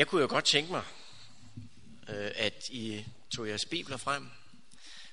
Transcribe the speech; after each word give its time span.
Jeg 0.00 0.08
kunne 0.08 0.20
jo 0.22 0.28
godt 0.28 0.44
tænke 0.44 0.70
mig, 0.70 0.84
øh, 2.08 2.32
at 2.34 2.68
I 2.68 3.04
tog 3.36 3.48
jeres 3.48 3.64
bibler 3.64 3.96
frem. 3.96 4.30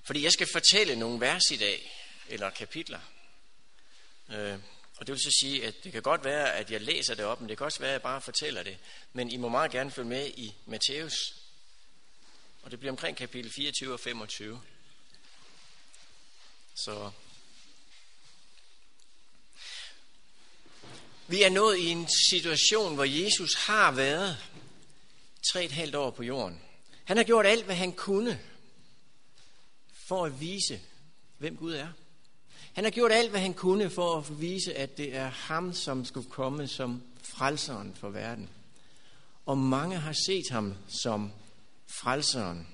Fordi 0.03 0.23
jeg 0.23 0.31
skal 0.31 0.47
fortælle 0.51 0.95
nogle 0.95 1.19
vers 1.19 1.51
i 1.51 1.57
dag, 1.57 1.91
eller 2.27 2.49
kapitler. 2.49 2.99
Øh, 4.29 4.59
og 4.97 5.07
det 5.07 5.13
vil 5.13 5.19
så 5.19 5.37
sige, 5.39 5.65
at 5.65 5.83
det 5.83 5.91
kan 5.91 6.01
godt 6.01 6.23
være, 6.23 6.53
at 6.53 6.71
jeg 6.71 6.81
læser 6.81 7.15
det 7.15 7.25
op, 7.25 7.41
men 7.41 7.49
det 7.49 7.57
kan 7.57 7.65
også 7.65 7.79
være, 7.79 7.89
at 7.89 7.93
jeg 7.93 8.01
bare 8.01 8.21
fortæller 8.21 8.63
det. 8.63 8.77
Men 9.13 9.31
I 9.31 9.37
må 9.37 9.49
meget 9.49 9.71
gerne 9.71 9.91
følge 9.91 10.09
med 10.09 10.27
i 10.27 10.55
Matthæus. 10.65 11.35
Og 12.61 12.71
det 12.71 12.79
bliver 12.79 12.91
omkring 12.91 13.17
kapitel 13.17 13.51
24 13.51 13.93
og 13.93 13.99
25. 13.99 14.61
Så 16.75 17.11
vi 21.27 21.43
er 21.43 21.49
nået 21.49 21.77
i 21.77 21.87
en 21.87 22.07
situation, 22.29 22.95
hvor 22.95 23.03
Jesus 23.03 23.53
har 23.53 23.91
været 23.91 24.37
tre 25.51 25.65
et 25.65 25.71
halvt 25.71 25.95
år 25.95 26.11
på 26.11 26.23
jorden. 26.23 26.61
Han 27.03 27.17
har 27.17 27.23
gjort 27.23 27.45
alt, 27.45 27.65
hvad 27.65 27.75
han 27.75 27.91
kunne 27.91 28.39
for 30.07 30.25
at 30.25 30.39
vise, 30.39 30.81
hvem 31.37 31.57
Gud 31.57 31.73
er. 31.73 31.87
Han 32.73 32.83
har 32.83 32.91
gjort 32.91 33.11
alt, 33.11 33.29
hvad 33.29 33.39
han 33.39 33.53
kunne 33.53 33.89
for 33.89 34.17
at 34.17 34.41
vise, 34.41 34.75
at 34.75 34.97
det 34.97 35.15
er 35.15 35.27
ham, 35.27 35.73
som 35.73 36.05
skulle 36.05 36.29
komme 36.29 36.67
som 36.67 37.03
frelseren 37.23 37.95
for 37.95 38.09
verden. 38.09 38.49
Og 39.45 39.57
mange 39.57 39.97
har 39.97 40.13
set 40.13 40.45
ham 40.51 40.73
som 40.87 41.31
frelseren. 41.87 42.67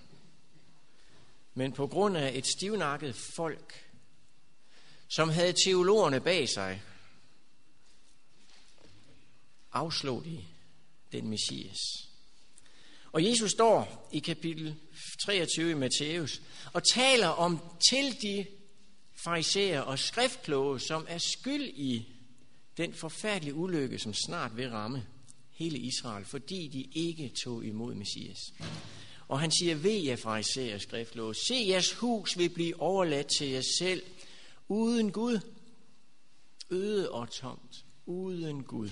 Men 1.53 1.71
på 1.71 1.87
grund 1.87 2.17
af 2.17 2.37
et 2.37 2.47
stivnakket 2.47 3.15
folk, 3.15 3.89
som 5.07 5.29
havde 5.29 5.53
teologerne 5.65 6.19
bag 6.19 6.49
sig, 6.49 6.81
afslog 9.71 10.25
de 10.25 10.45
den 11.11 11.27
messias. 11.29 11.79
Og 13.13 13.25
Jesus 13.25 13.51
står 13.51 14.09
i 14.11 14.19
kapitel 14.19 14.75
23 15.25 15.71
i 15.71 15.73
Matthæus 15.73 16.41
og 16.73 16.83
taler 16.93 17.27
om 17.27 17.59
til 17.89 18.21
de 18.21 18.45
fariserer 19.23 19.81
og 19.81 19.99
skriftkloge, 19.99 20.79
som 20.79 21.05
er 21.09 21.17
skyld 21.17 21.63
i 21.63 22.07
den 22.77 22.93
forfærdelige 22.93 23.55
ulykke, 23.55 23.99
som 23.99 24.13
snart 24.13 24.57
vil 24.57 24.69
ramme 24.69 25.05
hele 25.51 25.77
Israel, 25.77 26.25
fordi 26.25 26.67
de 26.67 26.99
ikke 26.99 27.31
tog 27.43 27.65
imod 27.65 27.93
Messias. 27.93 28.39
Og 29.27 29.39
han 29.39 29.51
siger, 29.51 29.75
ved 29.75 30.01
jer 30.01 30.15
fariserer 30.15 30.75
og 30.75 30.81
skriftkloge, 30.81 31.35
se 31.35 31.65
jeres 31.67 31.93
hus 31.93 32.37
vil 32.37 32.49
blive 32.49 32.81
overladt 32.81 33.27
til 33.37 33.47
jer 33.47 33.63
selv, 33.79 34.03
uden 34.67 35.11
Gud, 35.11 35.39
øde 36.69 37.11
og 37.11 37.31
tomt, 37.31 37.85
uden 38.05 38.63
Gud. 38.63 38.89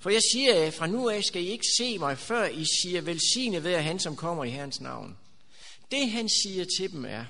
For 0.00 0.10
jeg 0.10 0.22
siger 0.32 0.54
jer, 0.54 0.70
fra 0.70 0.86
nu 0.86 1.08
af 1.08 1.24
skal 1.24 1.42
I 1.42 1.46
ikke 1.46 1.66
se 1.78 1.98
mig, 1.98 2.18
før 2.18 2.48
I 2.48 2.64
siger, 2.82 3.00
velsigne 3.00 3.64
ved 3.64 3.76
han, 3.76 3.98
som 3.98 4.16
kommer 4.16 4.44
i 4.44 4.50
Herrens 4.50 4.80
navn. 4.80 5.18
Det 5.90 6.10
han 6.10 6.28
siger 6.28 6.64
til 6.78 6.92
dem 6.92 7.04
er, 7.04 7.24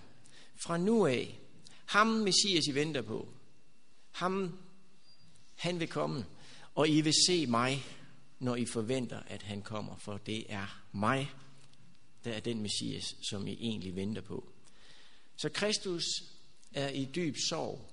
fra 0.65 0.79
nu 0.79 1.07
af, 1.07 1.39
ham 1.87 2.07
Messias 2.07 2.67
I 2.67 2.75
venter 2.75 3.03
på, 3.03 3.29
ham 4.11 4.59
han 5.57 5.81
vil 5.81 5.89
komme, 5.89 6.27
og 6.75 6.89
I 6.89 7.01
vil 7.01 7.15
se 7.27 7.47
mig, 7.47 7.85
når 8.39 8.57
I 8.57 8.65
forventer, 8.65 9.23
at 9.27 9.43
han 9.43 9.62
kommer, 9.62 9.97
for 9.97 10.17
det 10.17 10.45
er 10.49 10.83
mig, 10.93 11.31
der 12.25 12.33
er 12.33 12.41
den 12.41 12.62
Messias, 12.62 13.05
som 13.31 13.47
I 13.47 13.53
egentlig 13.53 13.97
venter 13.97 14.23
på. 14.23 14.53
Så 15.37 15.49
Kristus 15.49 16.05
er 16.73 16.89
i 16.89 17.05
dyb 17.05 17.34
sorg. 17.49 17.91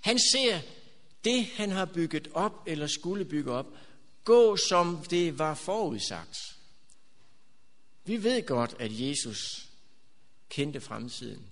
Han 0.00 0.18
ser 0.32 0.60
det, 1.28 1.44
han 1.44 1.70
har 1.70 1.84
bygget 1.84 2.28
op 2.34 2.52
eller 2.66 2.86
skulle 2.86 3.24
bygge 3.24 3.52
op, 3.52 3.66
gå 4.24 4.56
som 4.56 5.04
det 5.10 5.38
var 5.38 5.54
forudsagt. 5.54 6.38
Vi 8.04 8.24
ved 8.24 8.46
godt, 8.46 8.76
at 8.78 9.00
Jesus 9.00 9.68
kendte 10.48 10.80
fremtiden. 10.80 11.46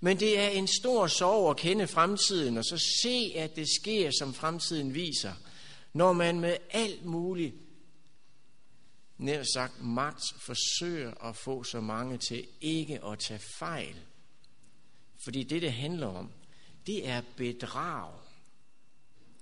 Men 0.00 0.20
det 0.20 0.38
er 0.38 0.48
en 0.48 0.68
stor 0.68 1.06
sorg 1.06 1.50
at 1.50 1.56
kende 1.56 1.86
fremtiden, 1.86 2.56
og 2.56 2.64
så 2.64 2.78
se, 3.02 3.32
at 3.36 3.56
det 3.56 3.68
sker, 3.80 4.10
som 4.18 4.34
fremtiden 4.34 4.94
viser, 4.94 5.32
når 5.92 6.12
man 6.12 6.40
med 6.40 6.56
alt 6.70 7.04
muligt 7.04 7.54
nær 9.18 9.42
sagt 9.54 9.84
magt 9.84 10.22
forsøger 10.38 11.14
at 11.24 11.36
få 11.36 11.64
så 11.64 11.80
mange 11.80 12.18
til 12.18 12.46
ikke 12.60 13.04
at 13.04 13.18
tage 13.18 13.40
fejl. 13.58 13.96
Fordi 15.24 15.42
det, 15.42 15.62
det 15.62 15.72
handler 15.72 16.06
om, 16.06 16.30
det 16.86 17.08
er 17.08 17.22
bedrag. 17.36 18.12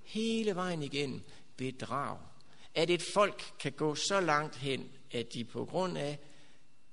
Hele 0.05 0.55
vejen 0.55 0.83
igen 0.83 1.23
bedrag. 1.57 2.19
At 2.75 2.91
et 2.91 3.03
folk 3.15 3.43
kan 3.61 3.73
gå 3.73 3.95
så 3.95 4.21
langt 4.21 4.57
hen, 4.57 4.89
at 5.11 5.35
de 5.35 5.45
på 5.45 5.65
grund 5.65 5.99
af 5.99 6.19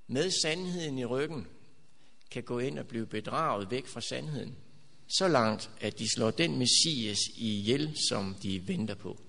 med 0.08 0.32
sandheden 0.32 0.98
i 0.98 1.06
ryggen 1.06 1.48
kan 2.32 2.44
gå 2.44 2.60
ind 2.60 2.80
og 2.80 2.88
blive 2.88 3.06
bedraget 3.06 3.72
væk 3.72 3.88
fra 3.88 4.02
sandheden. 4.02 4.56
Så 5.08 5.28
langt, 5.28 5.70
at 5.82 6.00
de 6.00 6.14
slår 6.16 6.32
den 6.32 6.58
messias 6.58 7.20
ihjel, 7.36 7.98
som 8.10 8.36
de 8.44 8.68
venter 8.68 8.96
på. 8.96 9.22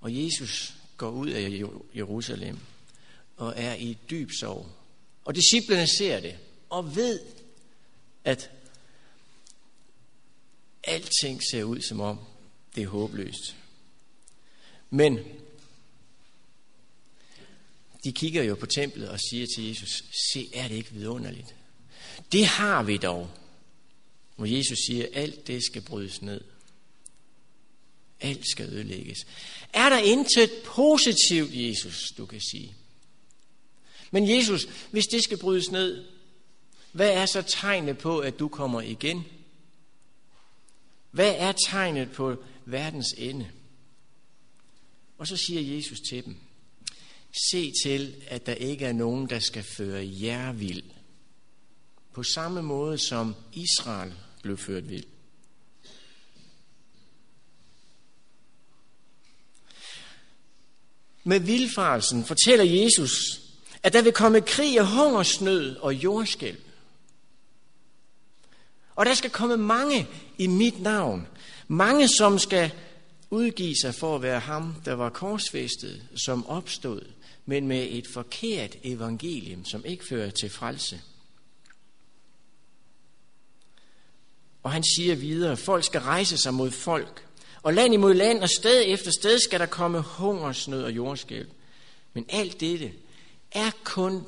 Og 0.00 0.24
Jesus 0.24 0.74
går 0.96 1.10
ud 1.10 1.28
af 1.28 1.62
Jerusalem 1.96 2.58
og 3.36 3.54
er 3.56 3.74
i 3.74 3.98
dyb 4.10 4.30
sorg. 4.40 4.66
Og 5.24 5.34
disciplene 5.34 5.86
ser 5.86 6.20
det 6.20 6.38
og 6.70 6.96
ved, 6.96 7.20
at 8.24 8.50
alting 10.84 11.42
ser 11.50 11.64
ud 11.64 11.80
som 11.80 12.00
om 12.00 12.18
det 12.74 12.82
er 12.82 12.88
håbløst. 12.88 13.56
Men 14.90 15.18
de 18.04 18.12
kigger 18.12 18.42
jo 18.42 18.54
på 18.54 18.66
templet 18.66 19.08
og 19.08 19.20
siger 19.20 19.46
til 19.56 19.68
Jesus, 19.68 20.04
se, 20.32 20.48
er 20.54 20.68
det 20.68 20.74
ikke 20.74 20.92
vidunderligt? 20.92 21.54
Det 22.32 22.46
har 22.46 22.82
vi 22.82 22.96
dog. 22.96 23.30
Hvor 24.36 24.46
Jesus 24.46 24.78
siger, 24.86 25.06
alt 25.12 25.46
det 25.46 25.64
skal 25.64 25.82
brydes 25.82 26.22
ned. 26.22 26.40
Alt 28.20 28.48
skal 28.48 28.68
ødelægges. 28.68 29.18
Er 29.72 29.88
der 29.88 29.98
intet 29.98 30.50
positivt, 30.64 31.50
Jesus, 31.52 32.12
du 32.18 32.26
kan 32.26 32.40
sige? 32.40 32.74
Men 34.10 34.30
Jesus, 34.30 34.68
hvis 34.90 35.06
det 35.06 35.24
skal 35.24 35.38
brydes 35.38 35.70
ned, 35.70 36.04
hvad 36.96 37.10
er 37.10 37.26
så 37.26 37.42
tegnet 37.42 37.98
på, 37.98 38.18
at 38.18 38.38
du 38.38 38.48
kommer 38.48 38.80
igen? 38.80 39.24
Hvad 41.10 41.34
er 41.38 41.52
tegnet 41.52 42.12
på 42.12 42.36
verdens 42.64 43.14
ende? 43.18 43.50
Og 45.18 45.26
så 45.26 45.36
siger 45.36 45.76
Jesus 45.76 45.98
til 46.08 46.24
dem, 46.24 46.36
Se 47.50 47.72
til, 47.84 48.14
at 48.28 48.46
der 48.46 48.54
ikke 48.54 48.84
er 48.84 48.92
nogen, 48.92 49.28
der 49.30 49.38
skal 49.38 49.62
føre 49.62 50.08
jer 50.22 50.52
vild. 50.52 50.82
På 52.12 52.22
samme 52.22 52.62
måde 52.62 52.98
som 52.98 53.34
Israel 53.52 54.12
blev 54.42 54.58
ført 54.58 54.88
vild. 54.88 55.06
Med 61.24 61.40
vildfarelsen 61.40 62.24
fortæller 62.24 62.64
Jesus, 62.64 63.40
at 63.82 63.92
der 63.92 64.02
vil 64.02 64.12
komme 64.12 64.40
krig 64.40 64.80
og 64.80 64.90
hungersnød 64.90 65.76
og 65.76 65.94
jordskælv. 65.94 66.65
Og 68.96 69.06
der 69.06 69.14
skal 69.14 69.30
komme 69.30 69.56
mange 69.56 70.08
i 70.38 70.46
mit 70.46 70.82
navn. 70.82 71.26
Mange, 71.68 72.08
som 72.08 72.38
skal 72.38 72.70
udgive 73.30 73.74
sig 73.82 73.94
for 73.94 74.14
at 74.14 74.22
være 74.22 74.40
ham, 74.40 74.74
der 74.84 74.94
var 74.94 75.08
korsfæstet, 75.08 76.02
som 76.16 76.46
opstod 76.46 77.02
men 77.46 77.68
med 77.68 77.86
et 77.90 78.06
forkert 78.06 78.76
evangelium, 78.82 79.64
som 79.64 79.84
ikke 79.84 80.04
fører 80.08 80.30
til 80.30 80.50
frelse. 80.50 81.00
Og 84.62 84.72
han 84.72 84.84
siger 84.96 85.14
videre, 85.14 85.56
folk 85.56 85.84
skal 85.84 86.00
rejse 86.00 86.36
sig 86.38 86.54
mod 86.54 86.70
folk, 86.70 87.26
og 87.62 87.74
land 87.74 87.94
imod 87.94 88.14
land, 88.14 88.42
og 88.42 88.48
sted 88.48 88.82
efter 88.86 89.10
sted 89.10 89.38
skal 89.38 89.60
der 89.60 89.66
komme 89.66 90.00
hungersnød 90.00 90.82
og 90.82 90.92
jordskælv. 90.92 91.48
Men 92.12 92.26
alt 92.28 92.60
dette 92.60 92.92
er 93.52 93.70
kun 93.84 94.24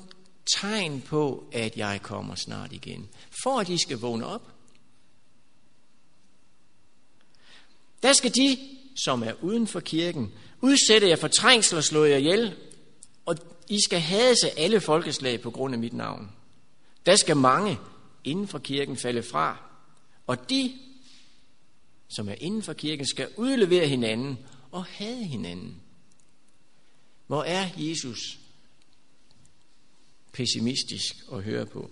tegn 0.57 1.01
på, 1.01 1.45
at 1.53 1.77
jeg 1.77 2.01
kommer 2.03 2.35
snart 2.35 2.73
igen, 2.73 3.09
for 3.43 3.61
at 3.61 3.67
de 3.67 3.79
skal 3.79 3.99
vågne 3.99 4.27
op. 4.27 4.53
Der 8.03 8.13
skal 8.13 8.35
de, 8.35 8.59
som 9.05 9.23
er 9.23 9.33
uden 9.43 9.67
for 9.67 9.81
kirken, 9.81 10.33
udsætte 10.61 11.09
jer 11.09 11.17
for 11.17 11.29
trængsel 11.29 11.79
og 11.79 11.85
slå 11.85 12.05
jer 12.05 12.17
ihjel, 12.17 12.55
og 13.27 13.37
I 13.69 13.79
skal 13.85 14.01
hade 14.01 14.37
alle 14.57 14.81
folkeslag 14.81 15.41
på 15.41 15.51
grund 15.51 15.75
af 15.75 15.79
mit 15.79 15.93
navn. 15.93 16.33
Der 17.07 17.17
skal 17.17 17.37
mange 17.37 17.79
inden 18.25 18.49
for 18.49 18.59
kirken 18.59 18.97
falde 18.97 19.23
fra, 19.23 19.57
og 20.27 20.51
de, 20.51 20.73
som 22.09 22.29
er 22.29 22.35
inden 22.41 22.63
for 22.63 22.73
kirken, 22.73 23.07
skal 23.07 23.29
udlevere 23.37 23.87
hinanden 23.87 24.39
og 24.71 24.85
hade 24.85 25.25
hinanden. 25.25 25.81
Hvor 27.27 27.43
er 27.43 27.69
Jesus 27.77 28.39
pessimistisk 30.33 31.17
at 31.33 31.43
høre 31.43 31.67
på? 31.67 31.91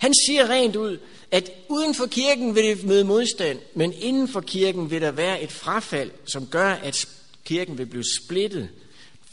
Han 0.00 0.14
siger 0.26 0.48
rent 0.48 0.76
ud, 0.76 0.98
at 1.30 1.50
uden 1.68 1.94
for 1.94 2.06
kirken 2.06 2.54
vil 2.54 2.64
det 2.64 2.84
møde 2.84 3.04
modstand, 3.04 3.58
men 3.74 3.92
inden 3.92 4.28
for 4.28 4.40
kirken 4.40 4.90
vil 4.90 5.00
der 5.00 5.10
være 5.10 5.42
et 5.42 5.52
frafald, 5.52 6.10
som 6.24 6.46
gør, 6.46 6.72
at 6.72 7.08
kirken 7.44 7.78
vil 7.78 7.86
blive 7.86 8.04
splittet, 8.04 8.68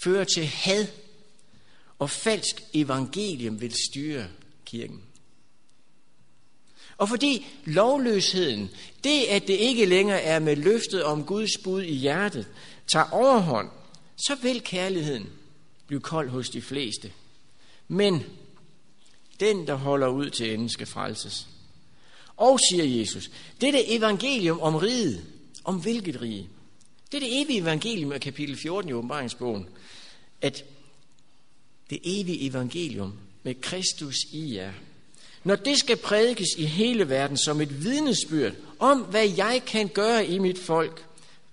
føre 0.03 0.25
til 0.25 0.45
had, 0.45 0.87
og 1.99 2.09
falsk 2.09 2.63
evangelium 2.73 3.61
vil 3.61 3.73
styre 3.89 4.25
kirken. 4.65 5.01
Og 6.97 7.09
fordi 7.09 7.47
lovløsheden, 7.65 8.69
det 9.03 9.23
at 9.23 9.47
det 9.47 9.53
ikke 9.53 9.85
længere 9.85 10.21
er 10.21 10.39
med 10.39 10.55
løftet 10.55 11.03
om 11.03 11.23
Guds 11.23 11.57
bud 11.63 11.81
i 11.81 11.93
hjertet, 11.93 12.47
tager 12.87 13.09
overhånd, 13.11 13.69
så 14.17 14.35
vil 14.41 14.61
kærligheden 14.61 15.29
blive 15.87 16.01
kold 16.01 16.29
hos 16.29 16.49
de 16.49 16.61
fleste. 16.61 17.11
Men 17.87 18.23
den, 19.39 19.67
der 19.67 19.75
holder 19.75 20.07
ud 20.07 20.29
til 20.29 20.53
enden, 20.53 20.69
skal 20.69 20.87
frelses. 20.87 21.47
Og, 22.37 22.59
siger 22.69 22.83
Jesus, 22.83 23.31
det 23.61 23.75
er 23.75 23.81
evangelium 23.87 24.59
om 24.59 24.75
riget. 24.75 25.25
Om 25.63 25.81
hvilket 25.81 26.21
rige? 26.21 26.49
Det 27.11 27.17
er 27.17 27.21
det 27.21 27.41
evige 27.41 27.59
evangelium 27.59 28.11
af 28.11 28.21
kapitel 28.21 28.57
14 28.57 28.89
i 28.89 28.93
åbenbaringsbogen. 28.93 29.69
At 30.41 30.63
det 31.89 31.99
evige 32.03 32.47
evangelium 32.49 33.13
med 33.43 33.61
Kristus 33.61 34.15
i 34.31 34.55
jer. 34.55 34.73
Når 35.43 35.55
det 35.55 35.77
skal 35.77 35.97
prædikes 35.97 36.47
i 36.57 36.65
hele 36.65 37.09
verden 37.09 37.37
som 37.37 37.61
et 37.61 37.83
vidnesbyrd 37.83 38.53
om, 38.79 38.99
hvad 38.99 39.29
jeg 39.29 39.61
kan 39.67 39.87
gøre 39.87 40.27
i 40.27 40.39
mit 40.39 40.59
folk 40.59 41.05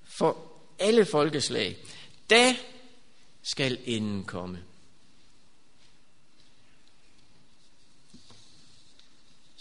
for 0.05 0.37
alle 0.79 1.05
folkeslag, 1.05 1.77
da 2.31 2.57
skal 3.43 3.79
enden 3.85 4.25
komme. 4.25 4.59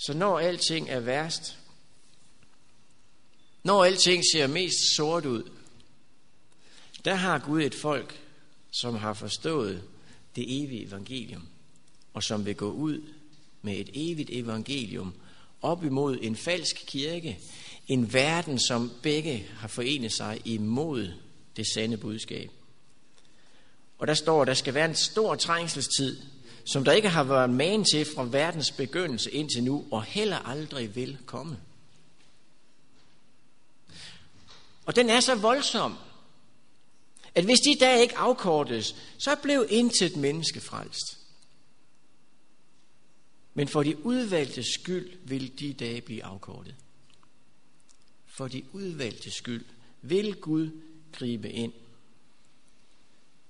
Så 0.05 0.13
når 0.13 0.39
alting 0.39 0.89
er 0.89 0.99
værst, 0.99 1.57
når 3.63 3.83
alting 3.83 4.23
ser 4.33 4.47
mest 4.47 4.95
sort 4.95 5.25
ud, 5.25 5.51
der 7.05 7.15
har 7.15 7.39
Gud 7.39 7.61
et 7.61 7.75
folk, 7.75 8.19
som 8.71 8.95
har 8.95 9.13
forstået 9.13 9.83
det 10.35 10.63
evige 10.63 10.87
evangelium, 10.87 11.47
og 12.13 12.23
som 12.23 12.45
vil 12.45 12.55
gå 12.55 12.71
ud 12.71 13.01
med 13.61 13.77
et 13.77 13.89
evigt 13.93 14.29
evangelium 14.33 15.13
op 15.61 15.83
imod 15.83 16.17
en 16.21 16.35
falsk 16.35 16.83
kirke, 16.87 17.39
en 17.87 18.13
verden, 18.13 18.59
som 18.59 18.91
begge 19.03 19.49
har 19.57 19.67
forenet 19.67 20.13
sig 20.13 20.41
imod 20.45 21.11
det 21.57 21.67
sande 21.73 21.97
budskab. 21.97 22.51
Og 23.97 24.07
der 24.07 24.13
står, 24.13 24.41
at 24.41 24.47
der 24.47 24.53
skal 24.53 24.73
være 24.73 24.89
en 24.89 24.95
stor 24.95 25.35
trængselstid, 25.35 26.32
som 26.65 26.83
der 26.83 26.91
ikke 26.91 27.09
har 27.09 27.23
været 27.23 27.49
man 27.49 27.83
til 27.83 28.05
fra 28.15 28.23
verdens 28.23 28.71
begyndelse 28.71 29.31
indtil 29.31 29.63
nu, 29.63 29.85
og 29.91 30.03
heller 30.03 30.37
aldrig 30.37 30.95
vil 30.95 31.17
komme. 31.25 31.59
Og 34.85 34.95
den 34.95 35.09
er 35.09 35.19
så 35.19 35.35
voldsom, 35.35 35.97
at 37.35 37.43
hvis 37.43 37.59
de 37.59 37.75
dage 37.79 38.01
ikke 38.01 38.17
afkortes, 38.17 38.95
så 39.17 39.35
blev 39.35 39.65
intet 39.69 40.15
menneske 40.15 40.61
frelst. 40.61 41.19
Men 43.53 43.67
for 43.67 43.83
de 43.83 44.05
udvalgte 44.05 44.63
skyld 44.63 45.17
vil 45.23 45.59
de 45.59 45.73
dage 45.73 46.01
blive 46.01 46.23
afkortet. 46.23 46.75
For 48.25 48.47
de 48.47 48.63
udvalgte 48.71 49.31
skyld 49.31 49.65
vil 50.01 50.35
Gud 50.35 50.81
gribe 51.11 51.51
ind. 51.51 51.73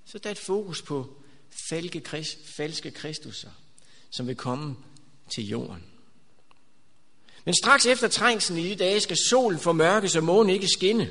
Så 0.06 0.18
der 0.18 0.30
er 0.30 0.32
et 0.32 0.38
fokus 0.38 0.82
på 0.82 1.23
falske, 1.70 2.26
falske 2.46 2.92
kristusser, 2.92 3.50
som 4.12 4.28
vil 4.28 4.36
komme 4.36 4.76
til 5.36 5.48
jorden. 5.48 5.84
Men 7.46 7.56
straks 7.56 7.86
efter 7.86 8.08
trængslen 8.08 8.60
i 8.60 8.70
de 8.70 8.76
dage 8.76 9.00
skal 9.00 9.18
solen 9.30 9.60
formørkes 9.60 10.16
og 10.16 10.24
månen 10.24 10.50
ikke 10.50 10.68
skinne. 10.68 11.10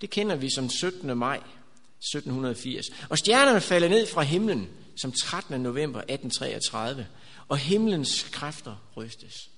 Det 0.00 0.10
kender 0.10 0.36
vi 0.36 0.50
som 0.50 0.70
17. 0.70 1.18
maj 1.18 1.36
1780. 1.36 2.86
Og 3.08 3.18
stjernerne 3.18 3.60
falder 3.60 3.88
ned 3.88 4.06
fra 4.06 4.22
himlen 4.22 4.68
som 4.96 5.12
13. 5.12 5.60
november 5.60 5.98
1833, 5.98 7.06
og 7.48 7.58
himlens 7.58 8.22
kræfter 8.32 8.76
rystes. 8.96 9.50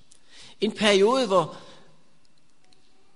En 0.61 0.73
periode, 0.73 1.27
hvor 1.27 1.57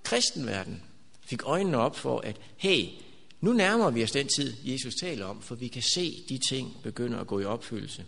kristenverden 0.03 0.83
fik 1.25 1.43
øjnene 1.45 1.79
op 1.79 1.97
for, 1.97 2.21
at 2.21 2.37
hey, 2.57 2.85
nu 3.41 3.53
nærmer 3.53 3.91
vi 3.91 4.03
os 4.03 4.11
den 4.11 4.29
tid, 4.29 4.55
Jesus 4.65 4.95
taler 4.95 5.27
om, 5.27 5.43
for 5.43 5.55
vi 5.55 5.69
kan 5.69 5.83
se, 5.83 6.25
de 6.29 6.39
ting 6.49 6.77
begynder 6.83 7.19
at 7.19 7.27
gå 7.27 7.41
i 7.41 7.45
opfyldelse. 7.45 8.05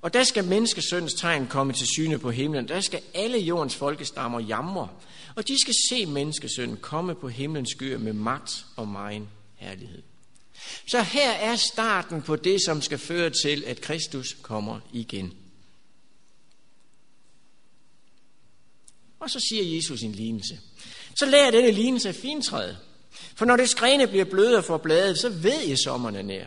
Og 0.00 0.14
der 0.14 0.24
skal 0.24 0.44
menneskesøndens 0.44 1.14
tegn 1.14 1.46
komme 1.46 1.72
til 1.72 1.86
syne 1.86 2.18
på 2.18 2.30
himlen. 2.30 2.68
Der 2.68 2.80
skal 2.80 3.02
alle 3.14 3.38
jordens 3.38 3.76
folkestammer 3.76 4.40
jamre, 4.40 4.88
og 5.34 5.48
de 5.48 5.60
skal 5.60 5.74
se 5.90 6.06
menneskesønnen 6.06 6.76
komme 6.76 7.14
på 7.14 7.28
himlens 7.28 7.70
skyer 7.70 7.98
med 7.98 8.12
magt 8.12 8.66
og 8.76 8.88
megen 8.88 9.28
herlighed. 9.54 10.02
Så 10.86 11.02
her 11.02 11.30
er 11.30 11.56
starten 11.56 12.22
på 12.22 12.36
det, 12.36 12.64
som 12.64 12.82
skal 12.82 12.98
føre 12.98 13.30
til, 13.30 13.64
at 13.66 13.80
Kristus 13.80 14.36
kommer 14.42 14.80
igen. 14.92 15.32
Og 19.20 19.30
så 19.30 19.40
siger 19.48 19.76
Jesus 19.76 20.02
en 20.02 20.12
lignelse. 20.12 20.60
Så 21.16 21.26
lærer 21.26 21.50
denne 21.50 21.70
lignelse 21.70 22.08
af 22.08 22.14
fintræet. 22.14 22.78
For 23.34 23.44
når 23.44 23.56
det 23.56 23.76
grene 23.76 24.06
bliver 24.06 24.24
bløde 24.24 24.62
for 24.62 24.76
bladet, 24.76 25.18
så 25.18 25.28
ved 25.28 25.62
I, 25.62 25.76
sommeren 25.84 26.16
er 26.16 26.22
nær. 26.22 26.46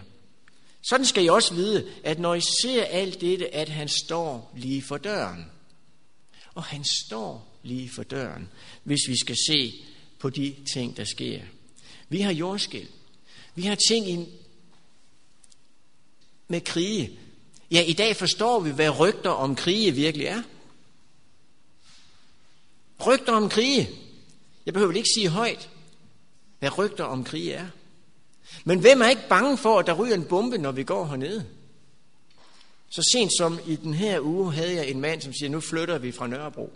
Sådan 0.90 1.06
skal 1.06 1.25
I 1.25 1.28
også 1.28 1.54
vide, 1.54 1.92
at 2.04 2.19
når 2.19 2.36
I 2.36 2.42
ser 2.62 2.84
alt 2.84 3.22
dette, 3.22 3.56
at 3.56 3.69
han 3.69 3.88
står 3.88 4.52
lige 4.58 4.81
for 4.81 4.98
døren. 4.98 5.46
Og 6.56 6.64
han 6.64 6.84
står 6.84 7.60
lige 7.64 7.90
for 7.90 8.04
døren, 8.04 8.50
hvis 8.84 9.00
vi 9.08 9.18
skal 9.19 9.36
se 9.48 9.74
på 10.19 10.30
de 10.30 10.56
ting, 10.74 10.98
der 10.98 11.04
sker. 11.04 11.42
Vi 12.10 12.22
har 12.22 12.31
jordskæld. 12.31 12.88
Vi 13.56 13.62
har 13.62 13.75
ting 13.75 14.10
i, 14.10 14.25
med 16.48 16.62
krige. 16.62 17.19
Ja, 17.72 17.81
i 17.81 17.94
dag 17.94 18.16
forstår 18.16 18.60
vi, 18.60 18.69
hvad 18.69 19.00
rygter 19.00 19.30
om 19.30 19.56
krige 19.56 19.92
virkelig 19.92 20.28
er. 20.28 20.44
Rygter 23.06 23.34
om 23.34 23.50
krige. 23.50 23.90
Jeg 24.66 24.74
behøver 24.74 24.94
ikke 24.94 25.10
sige 25.16 25.30
højt, 25.30 25.69
hvad 26.59 26.77
rygter 26.77 27.04
om 27.04 27.24
krig 27.24 27.50
er. 27.50 27.68
Men 28.65 28.80
hvem 28.80 29.01
er 29.01 29.09
ikke 29.09 29.30
bange 29.30 29.57
for, 29.57 29.80
at 29.80 29.88
der 29.88 29.94
ryger 29.94 30.15
en 30.15 30.25
bombe, 30.25 30.57
når 30.57 30.71
vi 30.71 30.83
går 30.83 31.06
hernede? 31.06 31.45
Så 32.89 33.09
sent 33.12 33.31
som 33.38 33.59
i 33.68 33.75
den 33.75 33.94
her 33.94 34.19
uge 34.21 34.54
havde 34.54 34.75
jeg 34.75 34.89
en 34.89 35.01
mand, 35.01 35.21
som 35.21 35.33
siger, 35.33 35.50
nu 35.50 35.59
flytter 35.59 35.98
vi 35.98 36.12
fra 36.12 36.27
Nørrebro. 36.27 36.74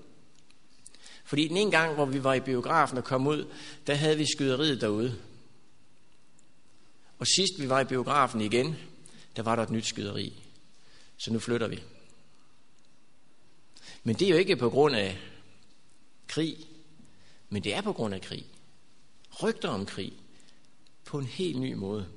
Fordi 1.23 1.47
den 1.47 1.57
ene 1.57 1.71
gang, 1.71 1.93
hvor 1.93 2.05
vi 2.05 2.23
var 2.23 2.33
i 2.33 2.39
biografen 2.39 2.97
og 2.97 3.03
kom 3.03 3.27
ud, 3.27 3.47
der 3.87 3.95
havde 3.95 4.17
vi 4.17 4.25
skyderiet 4.25 4.81
derude. 4.81 5.19
Og 7.19 7.27
sidst 7.27 7.53
vi 7.59 7.69
var 7.69 7.79
i 7.79 7.85
biografen 7.85 8.41
igen, 8.41 8.75
der 9.35 9.43
var 9.43 9.55
der 9.55 9.63
et 9.63 9.69
nyt 9.69 9.85
skyderi. 9.85 10.43
Så 11.17 11.33
nu 11.33 11.39
flytter 11.39 11.67
vi. 11.67 11.83
Men 14.03 14.15
det 14.15 14.25
er 14.25 14.29
jo 14.29 14.37
ikke 14.37 14.55
på 14.55 14.69
grund 14.69 14.95
af 14.95 15.17
krig, 16.27 16.57
men 17.49 17.63
det 17.63 17.73
er 17.73 17.81
på 17.81 17.93
grund 17.93 18.13
af 18.13 18.21
krig. 18.21 18.45
Rygter 19.43 19.69
om 19.69 19.85
krig 19.85 20.13
på 21.05 21.17
en 21.17 21.25
helt 21.25 21.59
ny 21.59 21.73
måde. 21.73 22.07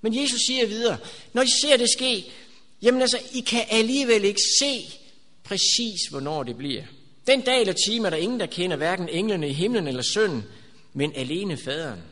Men 0.00 0.22
Jesus 0.22 0.40
siger 0.40 0.66
videre, 0.66 0.98
når 1.32 1.42
I 1.42 1.48
ser 1.62 1.76
det 1.76 1.90
ske, 1.90 2.32
jamen 2.82 3.00
altså, 3.00 3.18
I 3.32 3.40
kan 3.40 3.64
alligevel 3.70 4.24
ikke 4.24 4.40
se 4.60 4.98
præcis, 5.44 6.00
hvornår 6.10 6.42
det 6.42 6.56
bliver. 6.56 6.82
Den 7.26 7.40
dag 7.40 7.60
eller 7.60 7.74
time 7.86 8.06
er 8.06 8.10
der 8.10 8.16
ingen, 8.16 8.40
der 8.40 8.46
kender 8.46 8.76
hverken 8.76 9.08
englene 9.08 9.48
i 9.48 9.52
himlen 9.52 9.88
eller 9.88 10.02
sønnen, 10.02 10.44
men 10.92 11.12
alene 11.14 11.56
faderen. 11.56 12.02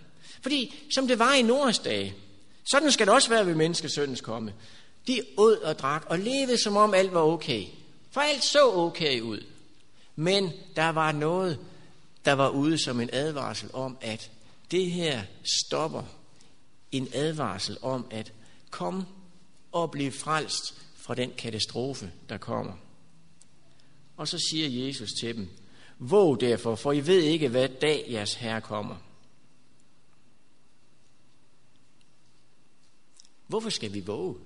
Fordi 0.43 0.75
som 0.95 1.09
det 1.09 1.19
var 1.19 1.35
i 1.35 1.43
Nords 1.43 1.79
dage, 1.79 2.15
sådan 2.65 2.93
skal 2.93 3.07
det 3.07 3.15
også 3.15 3.29
være 3.29 3.47
ved 3.47 3.55
menneskesøndens 3.55 4.21
komme. 4.21 4.53
De 5.07 5.23
åd 5.37 5.57
og 5.57 5.79
drak 5.79 6.07
og 6.09 6.19
levede 6.19 6.59
som 6.59 6.77
om 6.77 6.95
alt 6.95 7.15
var 7.15 7.21
okay. 7.21 7.65
For 8.11 8.21
alt 8.21 8.45
så 8.45 8.71
okay 8.73 9.21
ud. 9.21 9.41
Men 10.17 10.53
der 10.77 10.89
var 10.89 11.13
noget, 11.13 11.59
der 12.25 12.33
var 12.33 12.49
ude 12.49 12.79
som 12.79 13.01
en 13.01 13.11
advarsel 13.13 13.71
om, 13.73 13.99
at 14.01 14.31
det 14.71 14.91
her 14.91 15.23
stopper. 15.43 16.03
En 16.93 17.09
advarsel 17.13 17.79
om 17.83 18.07
at 18.11 18.33
kom 18.71 19.07
og 19.73 19.91
blive 19.91 20.13
frelst 20.13 20.75
fra 20.95 21.15
den 21.15 21.33
katastrofe, 21.39 22.13
der 22.29 22.39
kommer. 22.39 22.73
Og 24.17 24.29
så 24.29 24.39
siger 24.39 24.87
Jesus 24.87 25.13
til 25.13 25.37
dem, 25.37 25.49
Våg 25.99 26.41
derfor, 26.41 26.75
for 26.75 26.93
I 26.93 27.07
ved 27.07 27.23
ikke, 27.23 27.49
hvad 27.49 27.69
dag 27.69 28.07
jeres 28.11 28.35
herre 28.35 28.61
kommer. 28.61 28.97
Hvorfor 33.47 33.71
skal 33.71 33.93
vi 33.93 34.01
våge? 34.01 34.37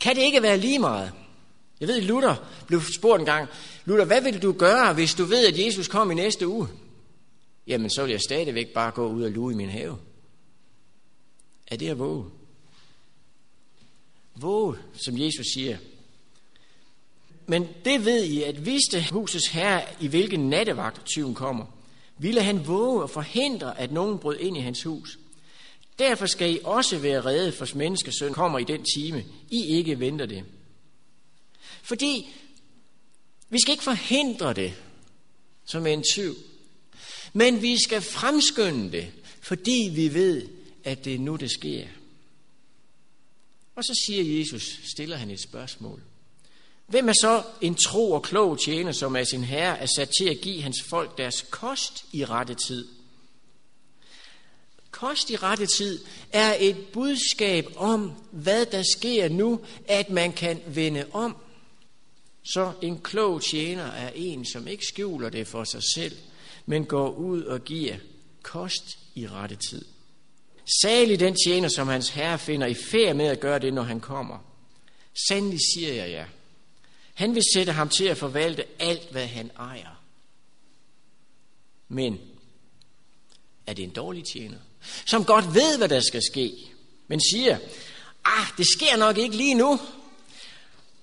Kan 0.00 0.16
det 0.16 0.22
ikke 0.22 0.42
være 0.42 0.58
lige 0.58 0.78
meget? 0.78 1.12
Jeg 1.80 1.88
ved, 1.88 2.00
Luther 2.00 2.48
blev 2.66 2.80
spurgt 2.80 3.20
en 3.20 3.26
gang, 3.26 3.48
Luther, 3.84 4.04
hvad 4.04 4.22
vil 4.22 4.42
du 4.42 4.52
gøre, 4.52 4.94
hvis 4.94 5.14
du 5.14 5.24
ved, 5.24 5.46
at 5.46 5.66
Jesus 5.66 5.88
kom 5.88 6.10
i 6.10 6.14
næste 6.14 6.48
uge? 6.48 6.68
Jamen, 7.66 7.90
så 7.90 8.02
vil 8.02 8.10
jeg 8.10 8.20
stadigvæk 8.20 8.68
bare 8.68 8.90
gå 8.90 9.08
ud 9.08 9.22
og 9.22 9.30
lue 9.30 9.52
i 9.52 9.56
min 9.56 9.68
have. 9.68 9.98
Er 11.66 11.76
det 11.76 11.88
at 11.88 11.98
våge? 11.98 12.24
Våge, 14.34 14.76
som 14.92 15.18
Jesus 15.18 15.46
siger, 15.54 15.76
men 17.50 17.68
det 17.84 18.04
ved 18.04 18.24
I, 18.24 18.42
at 18.42 18.66
vidste 18.66 19.06
husets 19.12 19.48
herre, 19.48 19.82
i 20.00 20.06
hvilken 20.06 20.48
nattevagt 20.50 21.06
tyven 21.06 21.34
kommer, 21.34 21.64
ville 22.18 22.42
han 22.42 22.66
våge 22.66 23.02
og 23.02 23.10
forhindre, 23.10 23.80
at 23.80 23.92
nogen 23.92 24.18
brød 24.18 24.36
ind 24.38 24.56
i 24.56 24.60
hans 24.60 24.82
hus. 24.82 25.18
Derfor 25.98 26.26
skal 26.26 26.54
I 26.54 26.58
også 26.64 26.98
være 26.98 27.24
redde, 27.24 27.52
for 27.52 27.76
menneskesøn 27.76 28.32
kommer 28.32 28.58
i 28.58 28.64
den 28.64 28.84
time, 28.94 29.24
I 29.50 29.66
ikke 29.66 30.00
venter 30.00 30.26
det. 30.26 30.44
Fordi 31.88 32.34
vi 33.48 33.60
skal 33.60 33.72
ikke 33.72 33.84
forhindre 33.84 34.52
det, 34.52 34.74
som 35.64 35.86
en 35.86 36.04
tyv, 36.14 36.36
men 37.32 37.62
vi 37.62 37.82
skal 37.82 38.02
fremskynde 38.02 38.92
det, 38.92 39.12
fordi 39.40 39.90
vi 39.94 40.14
ved, 40.14 40.48
at 40.84 41.04
det 41.04 41.14
er 41.14 41.18
nu, 41.18 41.36
det 41.36 41.50
sker. 41.50 41.86
Og 43.74 43.84
så 43.84 44.02
siger 44.06 44.38
Jesus, 44.38 44.80
stiller 44.92 45.16
han 45.16 45.30
et 45.30 45.40
spørgsmål. 45.40 46.02
Hvem 46.86 47.08
er 47.08 47.12
så 47.12 47.42
en 47.60 47.74
tro 47.74 48.12
og 48.12 48.22
klog 48.22 48.60
tjener, 48.60 48.92
som 48.92 49.16
af 49.16 49.26
sin 49.26 49.44
herre 49.44 49.78
er 49.78 49.86
sat 49.96 50.10
til 50.18 50.28
at 50.28 50.40
give 50.40 50.62
hans 50.62 50.82
folk 50.82 51.18
deres 51.18 51.46
kost 51.50 52.04
i 52.12 52.24
rette 52.24 52.54
tid? 52.54 52.88
Kost 54.90 55.30
i 55.30 55.36
rette 55.36 55.66
tid 55.66 56.04
er 56.32 56.56
et 56.60 56.76
budskab 56.92 57.66
om, 57.76 58.12
hvad 58.30 58.66
der 58.66 58.82
sker 58.82 59.28
nu, 59.28 59.60
at 59.86 60.10
man 60.10 60.32
kan 60.32 60.60
vende 60.66 61.06
om. 61.12 61.36
Så 62.42 62.72
en 62.82 62.98
klog 62.98 63.42
tjener 63.42 63.86
er 63.86 64.10
en, 64.14 64.44
som 64.44 64.68
ikke 64.68 64.84
skjuler 64.86 65.28
det 65.30 65.46
for 65.46 65.64
sig 65.64 65.82
selv, 65.94 66.16
men 66.66 66.84
går 66.84 67.10
ud 67.10 67.42
og 67.42 67.64
giver 67.64 67.96
kost 68.42 68.98
i 69.14 69.28
rette 69.28 69.56
tid. 69.56 69.84
Særlig 70.82 71.20
den 71.20 71.36
tjener, 71.46 71.68
som 71.68 71.88
hans 71.88 72.08
herre 72.08 72.38
finder 72.38 72.66
i 72.66 72.74
færd 72.74 73.16
med 73.16 73.26
at 73.26 73.40
gøre 73.40 73.58
det, 73.58 73.74
når 73.74 73.82
han 73.82 74.00
kommer. 74.00 74.38
Sandelig 75.28 75.60
siger 75.74 75.94
jeg 75.94 76.10
jer, 76.10 76.26
han 77.14 77.34
vil 77.34 77.42
sætte 77.54 77.72
ham 77.72 77.88
til 77.88 78.04
at 78.04 78.18
forvalte 78.18 78.64
alt, 78.78 79.10
hvad 79.10 79.26
han 79.26 79.50
ejer. 79.58 80.02
Men 81.88 82.20
er 83.66 83.72
det 83.72 83.82
en 83.82 83.90
dårlig 83.90 84.24
tjener, 84.24 84.58
som 85.06 85.24
godt 85.24 85.54
ved, 85.54 85.78
hvad 85.78 85.88
der 85.88 86.00
skal 86.00 86.22
ske, 86.22 86.52
men 87.08 87.20
siger, 87.20 87.58
ah, 88.24 88.46
det 88.56 88.66
sker 88.66 88.96
nok 88.96 89.18
ikke 89.18 89.36
lige 89.36 89.54
nu. 89.54 89.80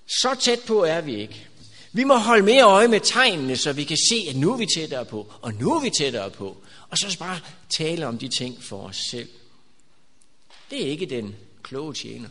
Så 0.08 0.36
tæt 0.40 0.60
på 0.68 0.84
er 0.84 1.02
vi 1.02 1.16
ikke. 1.16 1.48
Vi 1.92 2.04
må 2.04 2.18
holde 2.18 2.46
mere 2.46 2.64
øje 2.64 2.88
med 2.88 3.00
tegnene, 3.00 3.58
så 3.58 3.74
vi 3.74 3.84
kan 3.84 3.98
se, 4.10 4.28
at 4.30 4.36
nu 4.36 4.54
er 4.54 4.58
vi 4.58 4.66
tættere 4.78 5.06
på, 5.06 5.34
og 5.42 5.54
nu 5.54 5.76
er 5.76 5.82
vi 5.82 5.90
tættere 5.90 6.30
på. 6.30 6.58
Og 6.90 6.98
så 6.98 7.18
bare 7.20 7.40
tale 7.78 8.08
om 8.08 8.18
de 8.18 8.28
ting 8.28 8.64
for 8.64 8.84
os 8.88 8.98
selv. 9.12 9.30
Det 10.72 10.84
er 10.86 10.88
ikke 10.88 11.06
den 11.06 11.36
kloge 11.64 11.94
tjener. 11.94 12.30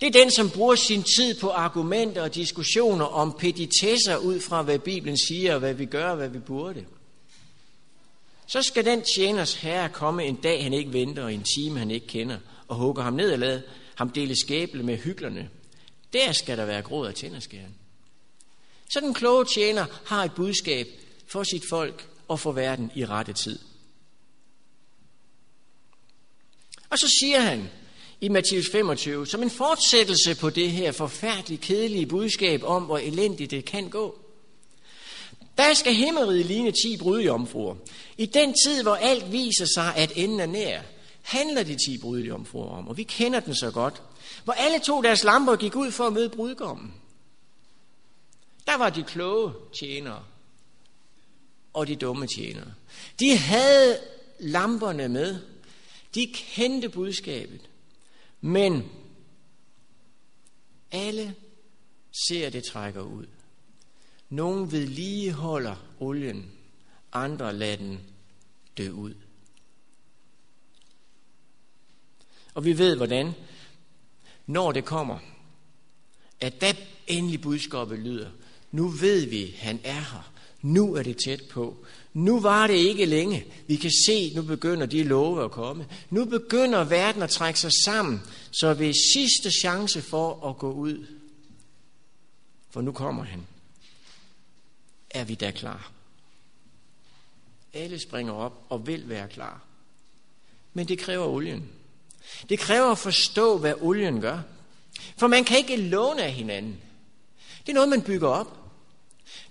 Det 0.00 0.06
er 0.06 0.20
den, 0.20 0.30
som 0.30 0.50
bruger 0.50 0.74
sin 0.74 1.02
tid 1.02 1.40
på 1.40 1.50
argumenter 1.50 2.22
og 2.22 2.34
diskussioner 2.34 3.04
om 3.04 3.36
peditesser 3.38 4.16
ud 4.16 4.40
fra, 4.40 4.62
hvad 4.62 4.78
Bibelen 4.78 5.18
siger, 5.18 5.54
og 5.54 5.58
hvad 5.58 5.74
vi 5.74 5.84
gør, 5.84 6.10
og 6.10 6.16
hvad 6.16 6.28
vi 6.28 6.38
burde. 6.38 6.84
Så 8.46 8.62
skal 8.62 8.84
den 8.84 9.02
tjeners 9.16 9.54
herre 9.54 9.88
komme 9.88 10.24
en 10.24 10.36
dag, 10.36 10.62
han 10.62 10.72
ikke 10.72 10.92
venter, 10.92 11.22
og 11.22 11.34
en 11.34 11.44
time, 11.56 11.78
han 11.78 11.90
ikke 11.90 12.06
kender, 12.06 12.38
og 12.68 12.76
hugger 12.76 13.02
ham 13.02 13.12
ned 13.12 13.32
og 13.32 13.38
lade 13.38 13.62
ham 13.94 14.10
dele 14.10 14.36
skæble 14.40 14.82
med 14.82 14.96
hyklerne. 14.96 15.48
Der 16.12 16.32
skal 16.32 16.58
der 16.58 16.64
være 16.64 16.82
gråd 16.82 17.08
af 17.08 17.14
tænderskæren. 17.14 17.74
Så 18.90 19.00
den 19.00 19.14
kloge 19.14 19.44
tjener 19.44 19.86
har 20.06 20.24
et 20.24 20.34
budskab 20.34 20.86
for 21.26 21.42
sit 21.42 21.62
folk 21.70 22.08
og 22.28 22.40
for 22.40 22.52
verden 22.52 22.90
i 22.94 23.04
rette 23.04 23.32
tid. 23.32 23.58
Og 26.90 26.98
så 26.98 27.16
siger 27.20 27.40
han, 27.40 27.70
i 28.20 28.28
Matthæus 28.28 28.70
25, 28.70 29.26
som 29.26 29.42
en 29.42 29.50
fortsættelse 29.50 30.34
på 30.34 30.50
det 30.50 30.70
her 30.70 30.92
forfærdeligt 30.92 31.60
kedelige 31.60 32.06
budskab 32.06 32.62
om, 32.64 32.82
hvor 32.82 32.98
elendigt 32.98 33.50
det 33.50 33.64
kan 33.64 33.88
gå. 33.88 34.18
Der 35.58 35.74
skal 35.74 35.94
himmeriget 35.94 36.46
ligne 36.46 36.72
ti 36.72 36.96
brudjomfruer. 36.96 37.74
I 38.18 38.26
den 38.26 38.54
tid, 38.64 38.82
hvor 38.82 38.94
alt 38.94 39.32
viser 39.32 39.66
sig, 39.74 39.96
at 39.96 40.12
enden 40.16 40.40
er 40.40 40.46
nær, 40.46 40.82
handler 41.22 41.62
de 41.62 41.76
ti 41.86 41.98
brudjomfruer 41.98 42.70
om, 42.70 42.88
og 42.88 42.96
vi 42.96 43.02
kender 43.02 43.40
den 43.40 43.54
så 43.54 43.70
godt. 43.70 44.02
Hvor 44.44 44.52
alle 44.52 44.78
tog 44.78 45.04
deres 45.04 45.24
lamper 45.24 45.52
og 45.52 45.58
gik 45.58 45.76
ud 45.76 45.90
for 45.90 46.06
at 46.06 46.12
møde 46.12 46.30
brudgommen. 46.30 46.94
Der 48.66 48.76
var 48.76 48.90
de 48.90 49.02
kloge 49.02 49.52
tjenere 49.80 50.24
og 51.72 51.86
de 51.86 51.96
dumme 51.96 52.26
tjenere. 52.26 52.74
De 53.20 53.36
havde 53.36 54.00
lamperne 54.38 55.08
med. 55.08 55.40
De 56.14 56.34
kendte 56.34 56.88
budskabet. 56.88 57.70
Men 58.40 58.90
alle 60.90 61.34
ser, 62.28 62.50
det 62.50 62.64
trækker 62.64 63.02
ud. 63.02 63.26
Nogle 64.28 64.72
vedligeholder 64.72 65.76
olien, 66.00 66.50
andre 67.12 67.52
lader 67.52 67.76
den 67.76 68.00
dø 68.78 68.90
ud. 68.90 69.14
Og 72.54 72.64
vi 72.64 72.78
ved, 72.78 72.96
hvordan, 72.96 73.32
når 74.50 74.72
det 74.72 74.84
kommer, 74.84 75.18
at 76.40 76.60
da 76.60 76.74
endelig 77.06 77.40
budskabet 77.40 77.98
lyder, 77.98 78.30
nu 78.72 78.88
ved 78.88 79.26
vi, 79.26 79.54
han 79.58 79.80
er 79.84 80.00
her. 80.00 80.32
Nu 80.62 80.94
er 80.94 81.02
det 81.02 81.16
tæt 81.24 81.42
på. 81.50 81.76
Nu 82.14 82.40
var 82.40 82.66
det 82.66 82.74
ikke 82.74 83.04
længe. 83.04 83.44
Vi 83.66 83.76
kan 83.76 83.90
se, 84.06 84.32
nu 84.34 84.42
begynder 84.42 84.86
de 84.86 85.02
love 85.02 85.44
at 85.44 85.50
komme. 85.50 85.86
Nu 86.10 86.24
begynder 86.24 86.84
verden 86.84 87.22
at 87.22 87.30
trække 87.30 87.60
sig 87.60 87.70
sammen, 87.84 88.20
så 88.50 88.74
vi 88.74 88.92
sidste 89.14 89.50
chance 89.60 90.02
for 90.02 90.48
at 90.50 90.58
gå 90.58 90.72
ud. 90.72 91.06
For 92.70 92.80
nu 92.80 92.92
kommer 92.92 93.24
han. 93.24 93.46
Er 95.10 95.24
vi 95.24 95.34
da 95.34 95.50
klar? 95.50 95.92
Alle 97.72 97.98
springer 97.98 98.32
op 98.32 98.66
og 98.68 98.86
vil 98.86 99.08
være 99.08 99.28
klar. 99.28 99.64
Men 100.74 100.88
det 100.88 100.98
kræver 100.98 101.26
olien. 101.26 101.68
Det 102.48 102.58
kræver 102.58 102.90
at 102.90 102.98
forstå, 102.98 103.58
hvad 103.58 103.74
olien 103.80 104.20
gør. 104.20 104.40
For 105.16 105.26
man 105.26 105.44
kan 105.44 105.58
ikke 105.58 105.76
låne 105.76 106.22
af 106.22 106.32
hinanden. 106.32 106.80
Det 107.60 107.68
er 107.68 107.74
noget, 107.74 107.88
man 107.88 108.02
bygger 108.02 108.28
op. 108.28 108.58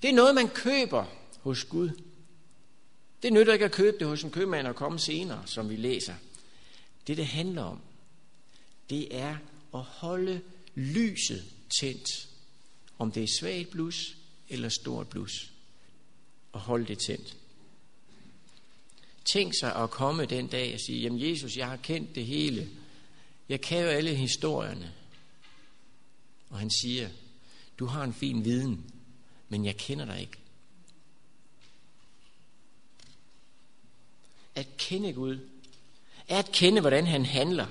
Det 0.02 0.10
er 0.10 0.14
noget, 0.14 0.36
man 0.36 0.50
køber 0.50 1.06
hos 1.42 1.64
Gud. 1.64 1.90
Det 3.24 3.34
nytter 3.34 3.54
ikke 3.54 3.66
at 3.66 3.72
købe 3.72 3.98
det 4.00 4.08
hos 4.08 4.24
en 4.24 4.32
købmand 4.32 4.68
og 4.68 4.76
komme 4.76 5.00
senere, 5.00 5.44
som 5.46 5.70
vi 5.70 5.76
læser. 5.76 6.14
Det, 7.08 7.18
det 7.18 7.28
handler 7.28 7.64
om, 7.64 7.80
det 8.90 9.16
er 9.16 9.38
at 9.74 9.82
holde 9.82 10.42
lyset 10.76 11.46
tændt. 11.82 12.28
Om 13.00 13.12
det 13.12 13.24
er 13.24 13.28
svagt 13.40 13.70
blus 13.70 14.16
eller 14.50 14.70
stort 14.70 15.08
blus. 15.08 15.52
Og 16.52 16.60
holde 16.60 16.86
det 16.86 17.00
tændt. 17.00 17.36
Tænk 19.34 19.54
sig 19.60 19.76
at 19.76 19.90
komme 19.90 20.26
den 20.26 20.48
dag 20.48 20.74
og 20.74 20.80
sige, 20.80 21.02
jamen 21.02 21.22
Jesus, 21.22 21.58
jeg 21.58 21.68
har 21.68 21.78
kendt 21.78 22.16
det 22.16 22.26
hele. 22.26 22.70
Jeg 23.50 23.62
kan 23.62 23.82
jo 23.82 23.88
alle 23.88 24.16
historierne. 24.16 24.94
Og 26.50 26.60
han 26.60 26.70
siger, 26.70 27.10
du 27.80 27.86
har 27.86 28.04
en 28.04 28.14
fin 28.14 28.46
viden, 28.46 28.92
men 29.50 29.66
jeg 29.66 29.78
kender 29.78 30.06
dig 30.06 30.22
ikke. 30.22 30.38
At 34.56 34.68
kende 34.78 35.14
Gud 35.14 35.40
er 36.28 36.40
at 36.40 36.52
kende, 36.52 36.82
hvordan 36.82 37.08
han 37.08 37.26
handler. 37.26 37.68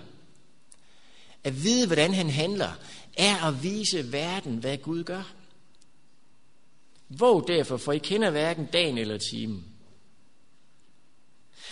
At 1.45 1.65
vide, 1.65 1.87
hvordan 1.87 2.15
han 2.15 2.31
handler, 2.31 2.73
er 3.17 3.45
at 3.45 3.63
vise 3.63 4.13
verden, 4.13 4.57
hvad 4.57 4.79
Gud 4.79 5.05
gør. 5.05 5.35
Våg 7.09 7.49
derfor, 7.49 7.77
for 7.77 7.93
I 7.93 7.99
kender 7.99 8.31
hverken 8.31 8.67
dagen 8.67 8.99
eller 8.99 9.19
timen. 9.19 9.78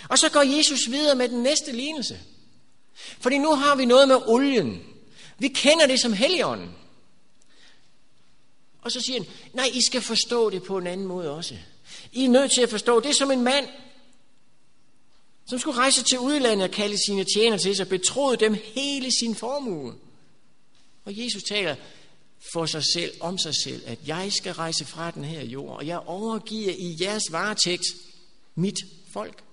Og 0.09 0.19
så 0.19 0.29
går 0.29 0.57
Jesus 0.57 0.91
videre 0.91 1.15
med 1.15 1.29
den 1.29 1.43
næste 1.43 1.71
lignelse. 1.71 2.19
Fordi 3.19 3.37
nu 3.37 3.55
har 3.55 3.75
vi 3.75 3.85
noget 3.85 4.07
med 4.07 4.17
olien. 4.25 4.83
Vi 5.39 5.47
kender 5.47 5.87
det 5.87 5.99
som 5.99 6.13
heligånden. 6.13 6.69
Og 8.81 8.91
så 8.91 9.01
siger 9.01 9.23
han, 9.23 9.31
nej, 9.53 9.69
I 9.73 9.81
skal 9.81 10.01
forstå 10.01 10.49
det 10.49 10.63
på 10.63 10.77
en 10.77 10.87
anden 10.87 11.07
måde 11.07 11.31
også. 11.31 11.55
I 12.11 12.25
er 12.25 12.29
nødt 12.29 12.51
til 12.51 12.61
at 12.61 12.69
forstå, 12.69 12.99
det 12.99 13.09
er 13.09 13.13
som 13.13 13.31
en 13.31 13.41
mand, 13.41 13.67
som 15.45 15.59
skulle 15.59 15.77
rejse 15.77 16.03
til 16.03 16.19
udlandet 16.19 16.67
og 16.67 16.71
kalde 16.71 16.97
sine 17.07 17.25
tjenere 17.35 17.59
til 17.59 17.75
sig, 17.75 17.89
betroede 17.89 18.37
dem 18.37 18.57
hele 18.75 19.11
sin 19.19 19.35
formue. 19.35 19.93
Og 21.05 21.23
Jesus 21.23 21.43
taler 21.43 21.75
for 22.53 22.65
sig 22.65 22.83
selv, 22.93 23.11
om 23.21 23.37
sig 23.37 23.55
selv, 23.55 23.83
at 23.85 23.99
jeg 24.07 24.31
skal 24.33 24.53
rejse 24.53 24.85
fra 24.85 25.11
den 25.11 25.23
her 25.23 25.41
jord, 25.41 25.77
og 25.77 25.87
jeg 25.87 25.99
overgiver 25.99 26.73
i 26.73 26.97
jeres 27.01 27.31
varetægt 27.31 27.85
mit 28.55 28.77
folk. 29.11 29.43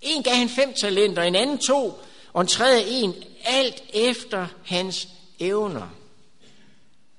En 0.00 0.22
gav 0.22 0.34
han 0.34 0.48
fem 0.48 0.74
talenter, 0.74 1.22
en 1.22 1.34
anden 1.34 1.58
to, 1.58 2.00
og 2.32 2.40
en 2.40 2.46
tredje 2.46 2.84
en, 2.86 3.14
alt 3.44 3.82
efter 3.94 4.46
hans 4.64 5.08
evner. 5.38 5.88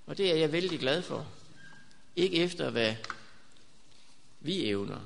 Og 0.05 0.17
det 0.17 0.31
er 0.31 0.35
jeg 0.35 0.51
vældig 0.51 0.79
glad 0.79 1.01
for. 1.01 1.27
Ikke 2.15 2.37
efter, 2.37 2.69
hvad 2.69 2.95
vi 4.39 4.69
evner 4.69 4.99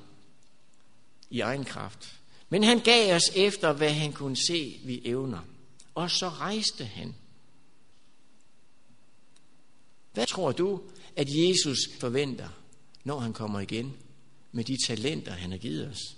i 1.29 1.39
egen 1.39 1.65
kraft. 1.65 2.15
Men 2.49 2.63
han 2.63 2.79
gav 2.79 3.15
os 3.15 3.31
efter, 3.35 3.73
hvad 3.73 3.91
han 3.91 4.13
kunne 4.13 4.37
se, 4.37 4.79
vi 4.83 5.01
evner. 5.05 5.39
Og 5.95 6.11
så 6.11 6.29
rejste 6.29 6.85
han. 6.85 7.15
Hvad 10.13 10.25
tror 10.25 10.51
du, 10.51 10.81
at 11.15 11.27
Jesus 11.29 11.79
forventer, 11.99 12.49
når 13.03 13.19
han 13.19 13.33
kommer 13.33 13.59
igen 13.59 13.97
med 14.51 14.63
de 14.63 14.77
talenter, 14.87 15.31
han 15.31 15.51
har 15.51 15.57
givet 15.57 15.87
os? 15.87 16.15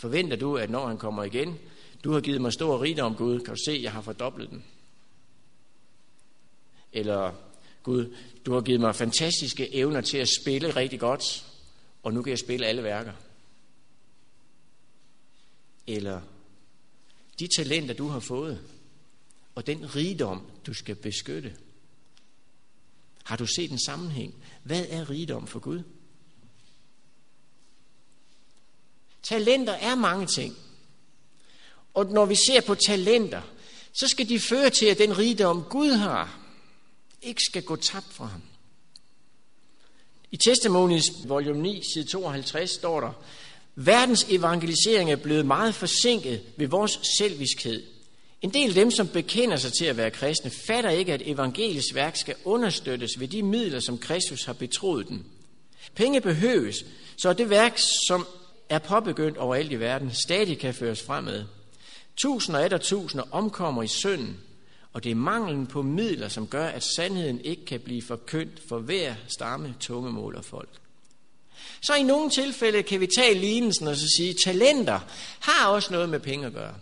Forventer 0.00 0.36
du, 0.36 0.56
at 0.56 0.70
når 0.70 0.86
han 0.86 0.98
kommer 0.98 1.24
igen, 1.24 1.58
du 2.04 2.12
har 2.12 2.20
givet 2.20 2.40
mig 2.40 2.52
stor 2.52 2.82
rigdom, 2.82 3.14
Gud, 3.14 3.40
kan 3.40 3.54
du 3.54 3.60
se, 3.66 3.80
jeg 3.82 3.92
har 3.92 4.02
fordoblet 4.02 4.50
den? 4.50 4.64
Eller, 6.92 7.32
Gud, 7.82 8.16
du 8.46 8.52
har 8.52 8.60
givet 8.60 8.80
mig 8.80 8.94
fantastiske 8.94 9.74
evner 9.74 10.00
til 10.00 10.18
at 10.18 10.28
spille 10.40 10.76
rigtig 10.76 11.00
godt, 11.00 11.46
og 12.02 12.12
nu 12.12 12.22
kan 12.22 12.30
jeg 12.30 12.38
spille 12.38 12.66
alle 12.66 12.82
værker. 12.82 13.12
Eller, 15.86 16.20
de 17.38 17.48
talenter, 17.56 17.94
du 17.94 18.08
har 18.08 18.20
fået, 18.20 18.60
og 19.54 19.66
den 19.66 19.96
rigdom, 19.96 20.46
du 20.66 20.74
skal 20.74 20.94
beskytte. 20.94 21.56
Har 23.24 23.36
du 23.36 23.46
set 23.46 23.70
en 23.70 23.84
sammenhæng? 23.84 24.34
Hvad 24.62 24.86
er 24.88 25.10
rigdom 25.10 25.46
for 25.46 25.58
Gud? 25.58 25.82
Talenter 29.22 29.72
er 29.72 29.94
mange 29.94 30.26
ting. 30.26 30.56
Og 31.94 32.06
når 32.06 32.24
vi 32.24 32.34
ser 32.34 32.60
på 32.60 32.74
talenter, 32.74 33.42
så 33.92 34.08
skal 34.08 34.28
de 34.28 34.40
føre 34.40 34.70
til, 34.70 34.86
at 34.86 34.98
den 34.98 35.18
rigdom 35.18 35.64
Gud 35.70 35.90
har, 35.90 36.38
ikke 37.22 37.42
skal 37.50 37.62
gå 37.62 37.76
tabt 37.76 38.12
fra 38.12 38.24
ham. 38.24 38.42
I 40.30 40.36
Testimonies 40.36 41.04
volume 41.24 41.62
9, 41.62 41.82
side 41.94 42.04
52, 42.04 42.70
står 42.70 43.00
der, 43.00 43.12
Verdens 43.74 44.26
evangelisering 44.28 45.12
er 45.12 45.16
blevet 45.16 45.46
meget 45.46 45.74
forsinket 45.74 46.42
ved 46.56 46.66
vores 46.66 47.00
selviskhed. 47.18 47.82
En 48.42 48.54
del 48.54 48.68
af 48.68 48.74
dem, 48.74 48.90
som 48.90 49.08
bekender 49.08 49.56
sig 49.56 49.72
til 49.72 49.84
at 49.84 49.96
være 49.96 50.10
kristne, 50.10 50.50
fatter 50.50 50.90
ikke, 50.90 51.12
at 51.12 51.22
evangelisk 51.24 51.94
værk 51.94 52.16
skal 52.16 52.34
understøttes 52.44 53.20
ved 53.20 53.28
de 53.28 53.42
midler, 53.42 53.80
som 53.80 53.98
Kristus 53.98 54.44
har 54.44 54.52
betroet 54.52 55.08
den. 55.08 55.26
Penge 55.94 56.20
behøves, 56.20 56.84
så 57.16 57.32
det 57.32 57.50
værk, 57.50 57.78
som 58.08 58.26
er 58.70 58.78
påbegyndt 58.78 59.38
overalt 59.38 59.72
i 59.72 59.80
verden, 59.80 60.10
stadig 60.26 60.58
kan 60.58 60.74
føres 60.74 61.02
fremad. 61.02 61.44
Tusinder 62.16 62.74
og 62.74 62.80
tusinder 62.80 63.24
omkommer 63.30 63.82
i 63.82 63.86
synden, 63.86 64.40
og 64.92 65.04
det 65.04 65.10
er 65.10 65.14
manglen 65.14 65.66
på 65.66 65.82
midler, 65.82 66.28
som 66.28 66.46
gør, 66.46 66.66
at 66.66 66.82
sandheden 66.82 67.40
ikke 67.40 67.64
kan 67.64 67.80
blive 67.80 68.02
forkyndt 68.02 68.60
for 68.68 68.78
hver 68.78 69.14
stamme, 69.28 69.74
tungemål 69.80 70.36
og 70.36 70.44
folk. 70.44 70.68
Så 71.82 71.94
i 71.94 72.02
nogle 72.02 72.30
tilfælde 72.30 72.82
kan 72.82 73.00
vi 73.00 73.06
tage 73.06 73.34
lignelsen 73.34 73.88
og 73.88 73.96
så 73.96 74.06
sige, 74.16 74.34
talenter 74.44 75.00
har 75.40 75.68
også 75.68 75.92
noget 75.92 76.08
med 76.08 76.20
penge 76.20 76.46
at 76.46 76.52
gøre. 76.52 76.74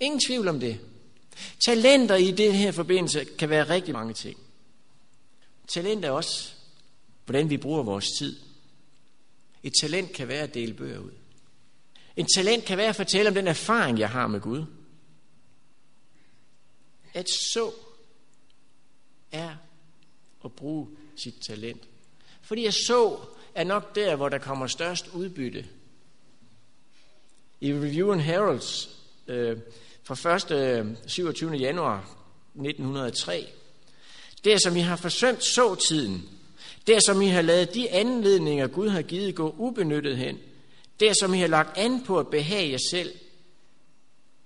Ingen 0.00 0.20
tvivl 0.28 0.48
om 0.48 0.60
det. 0.60 0.80
Talenter 1.66 2.14
i 2.14 2.30
det 2.30 2.54
her 2.54 2.72
forbindelse 2.72 3.24
kan 3.24 3.50
være 3.50 3.68
rigtig 3.68 3.94
mange 3.94 4.14
ting. 4.14 4.38
Talent 5.68 6.04
er 6.04 6.10
også, 6.10 6.52
hvordan 7.24 7.50
vi 7.50 7.56
bruger 7.56 7.82
vores 7.82 8.06
tid. 8.18 8.47
Et 9.62 9.72
talent 9.80 10.12
kan 10.12 10.28
være 10.28 10.42
at 10.42 10.54
dele 10.54 10.74
bøger 10.74 10.98
ud. 10.98 11.10
En 12.16 12.26
talent 12.36 12.64
kan 12.64 12.78
være 12.78 12.88
at 12.88 12.96
fortælle 12.96 13.28
om 13.28 13.34
den 13.34 13.48
erfaring, 13.48 13.98
jeg 13.98 14.10
har 14.10 14.26
med 14.26 14.40
Gud. 14.40 14.64
At 17.14 17.30
så 17.30 17.72
er 19.32 19.54
at 20.44 20.52
bruge 20.52 20.88
sit 21.16 21.34
talent. 21.34 21.82
Fordi 22.42 22.66
at 22.66 22.74
så 22.74 23.18
er 23.54 23.64
nok 23.64 23.94
der, 23.94 24.16
hvor 24.16 24.28
der 24.28 24.38
kommer 24.38 24.66
størst 24.66 25.08
udbytte. 25.08 25.66
I 27.60 27.72
Review 27.72 28.12
and 28.12 28.20
Heralds 28.20 28.98
øh, 29.26 29.58
fra 30.04 30.36
1. 30.92 30.98
27. 31.06 31.50
Øh, 31.50 31.60
januar 31.60 31.98
1903, 32.54 33.46
det 34.44 34.62
som 34.62 34.76
I 34.76 34.80
har 34.80 34.96
forsømt 34.96 35.44
så-tiden, 35.44 36.37
der 36.88 37.00
som 37.00 37.22
I 37.22 37.26
har 37.26 37.42
lavet 37.42 37.74
de 37.74 37.90
anledninger, 37.90 38.66
Gud 38.66 38.88
har 38.88 39.02
givet, 39.02 39.34
gå 39.34 39.54
ubenyttet 39.58 40.16
hen, 40.16 40.38
der 41.00 41.12
som 41.12 41.34
I 41.34 41.38
har 41.38 41.46
lagt 41.46 41.78
an 41.78 42.04
på 42.04 42.18
at 42.18 42.28
behage 42.28 42.70
jer 42.70 42.78
selv, 42.90 43.12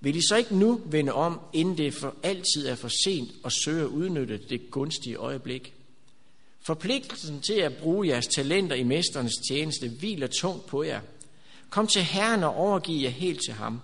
vil 0.01 0.17
I 0.17 0.21
så 0.21 0.37
ikke 0.37 0.57
nu 0.57 0.81
vende 0.85 1.13
om, 1.13 1.41
inden 1.53 1.79
det 1.79 1.95
for 1.95 2.15
altid 2.23 2.67
er 2.67 2.75
for 2.75 2.91
sent 3.05 3.31
og 3.43 3.53
søge 3.53 3.83
at 3.83 3.89
udnytte 3.89 4.41
det 4.49 4.71
gunstige 4.71 5.17
øjeblik? 5.17 5.73
Forpligtelsen 6.61 7.41
til 7.41 7.55
at 7.55 7.77
bruge 7.77 8.09
jeres 8.09 8.27
talenter 8.27 8.77
i 8.77 8.83
mesterens 8.83 9.35
tjeneste 9.49 9.89
hviler 9.89 10.27
tungt 10.27 10.67
på 10.67 10.83
jer. 10.83 11.01
Kom 11.71 11.87
til 11.87 12.03
Herren 12.03 12.45
og 12.45 12.55
overgiv 12.55 13.03
jer 13.03 13.11
helt 13.11 13.41
til 13.45 13.55
ham. 13.55 13.81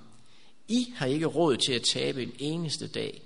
I 0.68 0.92
har 0.96 1.06
ikke 1.06 1.26
råd 1.26 1.56
til 1.56 1.72
at 1.72 1.82
tabe 1.82 2.22
en 2.22 2.32
eneste 2.38 2.88
dag. 2.88 3.22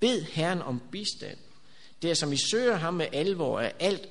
Bed 0.00 0.22
Herren 0.22 0.62
om 0.62 0.82
bistand. 0.92 1.38
Der 2.02 2.14
som 2.14 2.32
I 2.32 2.36
søger 2.36 2.76
ham 2.76 2.94
med 2.94 3.06
alvor 3.12 3.60
af 3.60 3.72
alt 3.80 4.08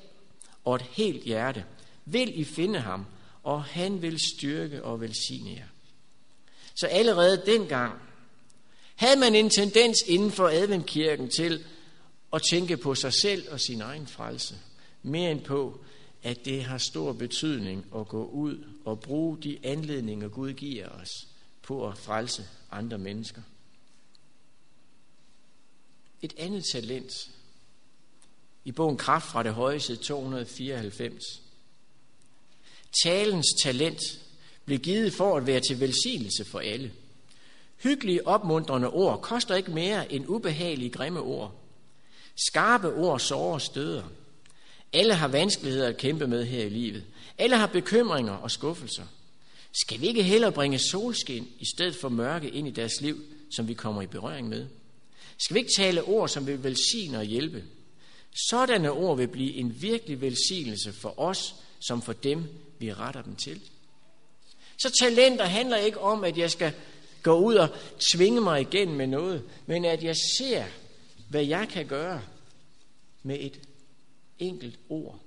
og 0.66 0.74
et 0.74 0.82
helt 0.82 1.22
hjerte, 1.24 1.64
vil 2.04 2.40
I 2.40 2.44
finde 2.44 2.80
ham, 2.80 3.06
og 3.42 3.64
han 3.64 4.02
vil 4.02 4.20
styrke 4.20 4.84
og 4.84 5.00
velsigne 5.00 5.50
jer. 5.50 5.66
Så 6.74 6.86
allerede 6.86 7.42
dengang 7.46 7.94
havde 8.96 9.20
man 9.20 9.34
en 9.34 9.50
tendens 9.50 9.98
inden 10.06 10.30
for 10.30 10.48
adventkirken 10.48 11.30
til 11.30 11.64
at 12.32 12.42
tænke 12.42 12.76
på 12.76 12.94
sig 12.94 13.12
selv 13.12 13.52
og 13.52 13.60
sin 13.60 13.80
egen 13.80 14.06
frelse, 14.06 14.54
mere 15.02 15.30
end 15.30 15.40
på, 15.40 15.80
at 16.22 16.44
det 16.44 16.64
har 16.64 16.78
stor 16.78 17.12
betydning 17.12 17.86
at 17.96 18.08
gå 18.08 18.26
ud 18.26 18.64
og 18.84 19.00
bruge 19.00 19.38
de 19.42 19.58
anledninger, 19.62 20.28
Gud 20.28 20.52
giver 20.52 20.88
os 20.88 21.10
på 21.62 21.88
at 21.88 21.98
frelse 21.98 22.48
andre 22.70 22.98
mennesker. 22.98 23.42
Et 26.22 26.34
andet 26.38 26.64
talent 26.72 27.12
i 28.66 28.72
bogen 28.72 28.96
Kraft 28.96 29.26
fra 29.26 29.42
det 29.42 29.54
høje 29.54 29.80
side 29.80 29.98
294. 29.98 31.42
Talens 33.04 33.46
talent 33.62 34.00
blev 34.64 34.78
givet 34.78 35.12
for 35.12 35.36
at 35.36 35.46
være 35.46 35.60
til 35.60 35.80
velsignelse 35.80 36.44
for 36.44 36.58
alle. 36.58 36.92
Hyggelige, 37.76 38.26
opmuntrende 38.26 38.90
ord 38.90 39.20
koster 39.22 39.54
ikke 39.54 39.70
mere 39.70 40.12
end 40.12 40.24
ubehagelige, 40.28 40.90
grimme 40.90 41.20
ord. 41.20 41.54
Skarpe 42.48 42.94
ord 42.94 43.20
sårer 43.20 43.54
og 43.54 43.62
støder. 43.62 44.02
Alle 44.92 45.14
har 45.14 45.28
vanskeligheder 45.28 45.88
at 45.88 45.96
kæmpe 45.96 46.26
med 46.26 46.44
her 46.44 46.64
i 46.64 46.68
livet. 46.68 47.04
Alle 47.38 47.56
har 47.56 47.66
bekymringer 47.66 48.32
og 48.32 48.50
skuffelser. 48.50 49.04
Skal 49.72 50.00
vi 50.00 50.06
ikke 50.06 50.22
hellere 50.22 50.52
bringe 50.52 50.78
solskin 50.78 51.48
i 51.58 51.64
stedet 51.74 51.96
for 51.96 52.08
mørke 52.08 52.50
ind 52.50 52.68
i 52.68 52.70
deres 52.70 53.00
liv, 53.00 53.22
som 53.56 53.68
vi 53.68 53.74
kommer 53.74 54.02
i 54.02 54.06
berøring 54.06 54.48
med? 54.48 54.66
Skal 55.38 55.54
vi 55.54 55.58
ikke 55.58 55.72
tale 55.76 56.02
ord, 56.02 56.28
som 56.28 56.46
vil 56.46 56.64
velsigne 56.64 57.18
og 57.18 57.24
hjælpe? 57.24 57.64
Sådanne 58.36 58.90
ord 58.90 59.16
vil 59.16 59.28
blive 59.28 59.54
en 59.54 59.82
virkelig 59.82 60.20
velsignelse 60.20 60.92
for 60.92 61.20
os, 61.20 61.54
som 61.80 62.02
for 62.02 62.12
dem, 62.12 62.44
vi 62.78 62.92
retter 62.92 63.22
dem 63.22 63.36
til. 63.36 63.60
Så 64.78 64.90
talenter 65.00 65.44
handler 65.44 65.76
ikke 65.76 66.00
om, 66.00 66.24
at 66.24 66.38
jeg 66.38 66.50
skal 66.50 66.72
gå 67.22 67.38
ud 67.38 67.54
og 67.54 67.68
tvinge 68.12 68.40
mig 68.40 68.60
igen 68.60 68.94
med 68.94 69.06
noget, 69.06 69.42
men 69.66 69.84
at 69.84 70.02
jeg 70.02 70.16
ser, 70.38 70.64
hvad 71.28 71.44
jeg 71.44 71.68
kan 71.68 71.86
gøre 71.86 72.22
med 73.22 73.36
et 73.40 73.60
enkelt 74.38 74.78
ord. 74.88 75.20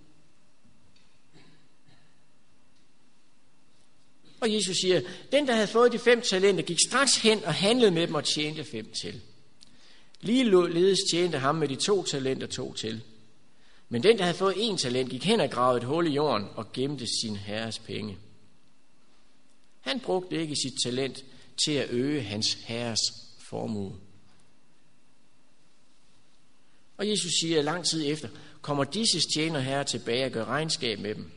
Og 4.41 4.53
Jesus 4.53 4.77
siger, 4.77 5.01
den 5.31 5.47
der 5.47 5.53
havde 5.53 5.67
fået 5.67 5.91
de 5.91 5.99
fem 5.99 6.21
talenter, 6.21 6.63
gik 6.63 6.77
straks 6.87 7.15
hen 7.15 7.43
og 7.43 7.53
handlede 7.53 7.91
med 7.91 8.07
dem 8.07 8.15
og 8.15 8.23
tjente 8.23 8.63
fem 8.63 8.91
til. 9.01 9.21
Ligeledes 10.21 10.99
tjente 11.11 11.37
ham 11.37 11.55
med 11.55 11.67
de 11.67 11.75
to 11.75 12.03
talenter 12.03 12.47
to 12.47 12.73
til. 12.73 13.03
Men 13.89 14.03
den, 14.03 14.17
der 14.17 14.23
havde 14.23 14.37
fået 14.37 14.53
en 14.57 14.77
talent, 14.77 15.09
gik 15.09 15.25
hen 15.25 15.39
og 15.39 15.49
gravede 15.49 15.77
et 15.77 15.87
hul 15.87 16.07
i 16.07 16.13
jorden 16.13 16.47
og 16.55 16.73
gemte 16.73 17.05
sin 17.21 17.35
herres 17.35 17.79
penge. 17.79 18.17
Han 19.81 19.99
brugte 19.99 20.41
ikke 20.41 20.55
sit 20.55 20.73
talent 20.83 21.25
til 21.65 21.71
at 21.71 21.89
øge 21.89 22.21
hans 22.21 22.53
herres 22.53 22.99
formue. 23.39 23.95
Og 26.97 27.09
Jesus 27.09 27.31
siger, 27.41 27.59
at 27.59 27.65
lang 27.65 27.85
tid 27.85 28.11
efter 28.11 28.29
kommer 28.61 28.83
disse 28.83 29.19
tjener 29.35 29.59
herre 29.59 29.83
tilbage 29.83 30.25
og 30.25 30.31
gør 30.31 30.45
regnskab 30.45 30.99
med 30.99 31.15
dem. 31.15 31.31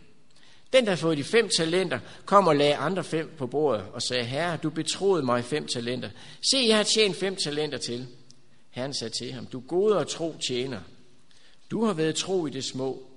Den, 0.72 0.84
der 0.84 0.90
har 0.90 0.96
fået 0.96 1.18
de 1.18 1.24
fem 1.24 1.48
talenter, 1.56 1.98
kom 2.24 2.46
og 2.46 2.56
lagde 2.56 2.76
andre 2.76 3.04
fem 3.04 3.30
på 3.38 3.46
bordet 3.46 3.84
og 3.92 4.02
sagde, 4.02 4.24
Herre, 4.24 4.56
du 4.56 4.70
betroede 4.70 5.22
mig 5.22 5.44
fem 5.44 5.66
talenter. 5.66 6.10
Se, 6.50 6.64
jeg 6.68 6.76
har 6.76 6.84
tjent 6.84 7.16
fem 7.16 7.36
talenter 7.36 7.78
til. 7.78 8.06
Herren 8.72 8.94
sagde 8.94 9.14
til 9.14 9.32
ham, 9.32 9.46
du 9.46 9.60
gode 9.60 9.98
og 9.98 10.08
tro 10.08 10.36
tjener. 10.46 10.80
Du 11.70 11.84
har 11.84 11.92
været 11.92 12.16
tro 12.16 12.46
i 12.46 12.50
det 12.50 12.64
små. 12.64 13.10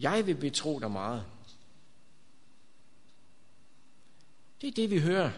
Jeg 0.00 0.26
vil 0.26 0.34
betro 0.34 0.78
dig 0.78 0.90
meget. 0.90 1.24
Det 4.60 4.68
er 4.68 4.72
det, 4.72 4.90
vi 4.90 5.00
hører 5.00 5.30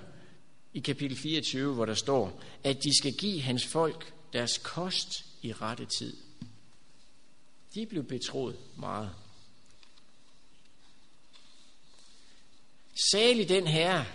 i 0.74 0.80
kapitel 0.80 1.16
24, 1.16 1.74
hvor 1.74 1.84
der 1.84 1.94
står, 1.94 2.42
at 2.64 2.84
de 2.84 2.98
skal 2.98 3.12
give 3.12 3.42
hans 3.42 3.66
folk 3.66 4.12
deres 4.32 4.58
kost 4.58 5.24
i 5.42 5.52
rette 5.52 5.86
tid. 5.98 6.16
De 7.74 7.86
blev 7.86 8.04
betroet 8.04 8.56
meget. 8.76 9.10
Særlig 13.12 13.48
den 13.48 13.66
herre, 13.66 14.06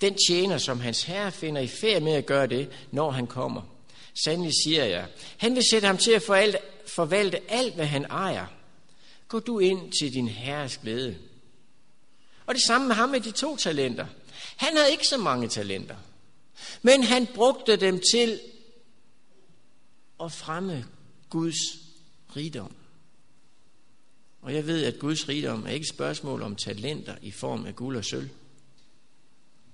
den 0.00 0.16
tjener, 0.28 0.58
som 0.58 0.80
hans 0.80 1.02
herre 1.02 1.32
finder 1.32 1.60
i 1.60 1.68
færd 1.68 2.02
med 2.02 2.12
at 2.12 2.26
gøre 2.26 2.46
det, 2.46 2.88
når 2.90 3.10
han 3.10 3.26
kommer. 3.26 3.71
Sandelig 4.14 4.52
siger 4.64 4.84
jeg, 4.84 5.08
han 5.36 5.54
vil 5.54 5.62
sætte 5.70 5.86
ham 5.86 5.98
til 5.98 6.10
at 6.10 6.22
forvalte, 6.22 6.58
forvalte 6.86 7.50
alt, 7.50 7.74
hvad 7.74 7.86
han 7.86 8.04
ejer. 8.04 8.46
Gå 9.28 9.38
du 9.38 9.58
ind 9.58 9.92
til 10.00 10.12
din 10.12 10.28
herres 10.28 10.76
glæde. 10.76 11.18
Og 12.46 12.54
det 12.54 12.62
samme 12.62 12.86
med 12.86 12.96
ham 12.96 13.08
med 13.08 13.20
de 13.20 13.30
to 13.30 13.56
talenter. 13.56 14.06
Han 14.56 14.76
havde 14.76 14.90
ikke 14.90 15.06
så 15.06 15.18
mange 15.18 15.48
talenter. 15.48 15.96
Men 16.82 17.02
han 17.02 17.26
brugte 17.26 17.76
dem 17.76 18.00
til 18.12 18.40
at 20.24 20.32
fremme 20.32 20.86
Guds 21.30 21.56
rigdom. 22.36 22.74
Og 24.42 24.54
jeg 24.54 24.66
ved, 24.66 24.84
at 24.84 24.98
Guds 24.98 25.28
rigdom 25.28 25.66
er 25.66 25.70
ikke 25.70 25.84
et 25.84 25.88
spørgsmål 25.88 26.42
om 26.42 26.56
talenter 26.56 27.16
i 27.22 27.30
form 27.30 27.66
af 27.66 27.76
guld 27.76 27.96
og 27.96 28.04
sølv, 28.04 28.28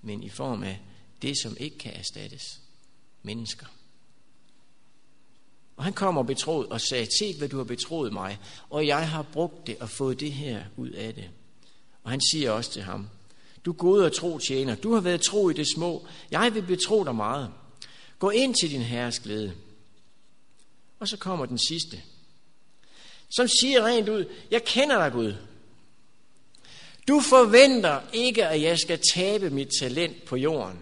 men 0.03 0.23
i 0.23 0.29
form 0.29 0.63
af 0.63 0.81
det, 1.23 1.39
som 1.43 1.57
ikke 1.61 1.79
kan 1.79 1.93
erstattes. 1.93 2.61
Mennesker. 3.23 3.67
Og 5.79 5.85
han 5.85 5.93
kommer 5.93 6.23
betroet 6.23 6.67
og 6.69 6.81
sagde, 6.81 7.07
se 7.19 7.35
hvad 7.39 7.49
du 7.49 7.57
har 7.57 7.65
betroet 7.65 8.13
mig, 8.13 8.39
og 8.71 8.87
jeg 8.87 9.09
har 9.09 9.23
brugt 9.23 9.67
det 9.67 9.77
og 9.81 9.91
fået 9.91 10.21
det 10.21 10.33
her 10.33 10.63
ud 10.77 10.91
af 10.91 11.15
det. 11.15 11.31
Og 12.05 12.11
han 12.11 12.21
siger 12.21 12.51
også 12.51 12.71
til 12.71 12.83
ham, 12.83 13.09
du 13.65 13.73
gode 13.73 14.07
og 14.07 14.13
tro 14.13 14.39
tjener, 14.39 14.75
du 14.75 14.95
har 14.95 15.01
været 15.01 15.21
tro 15.21 15.51
i 15.51 15.53
det 15.53 15.67
små, 15.75 16.07
jeg 16.31 16.55
vil 16.55 16.63
betro 16.63 17.05
dig 17.05 17.15
meget. 17.15 17.51
Gå 18.19 18.31
ind 18.31 18.55
til 18.55 18.71
din 18.71 18.81
herres 18.81 19.21
glæde. 19.21 19.53
Og 20.99 21.09
så 21.09 21.17
kommer 21.17 21.47
den 21.47 21.59
sidste, 21.59 22.03
som 23.31 23.49
siger 23.49 23.87
rent 23.87 24.09
ud, 24.09 24.25
jeg 24.51 24.65
kender 24.65 24.99
dig 24.99 25.13
Gud. 25.13 25.35
Du 27.09 27.21
forventer 27.21 28.01
ikke, 28.13 28.47
at 28.47 28.63
jeg 28.63 28.79
skal 28.79 29.01
tabe 29.15 29.51
mit 29.51 29.69
talent 29.81 30.25
på 30.25 30.37
jorden. 30.37 30.79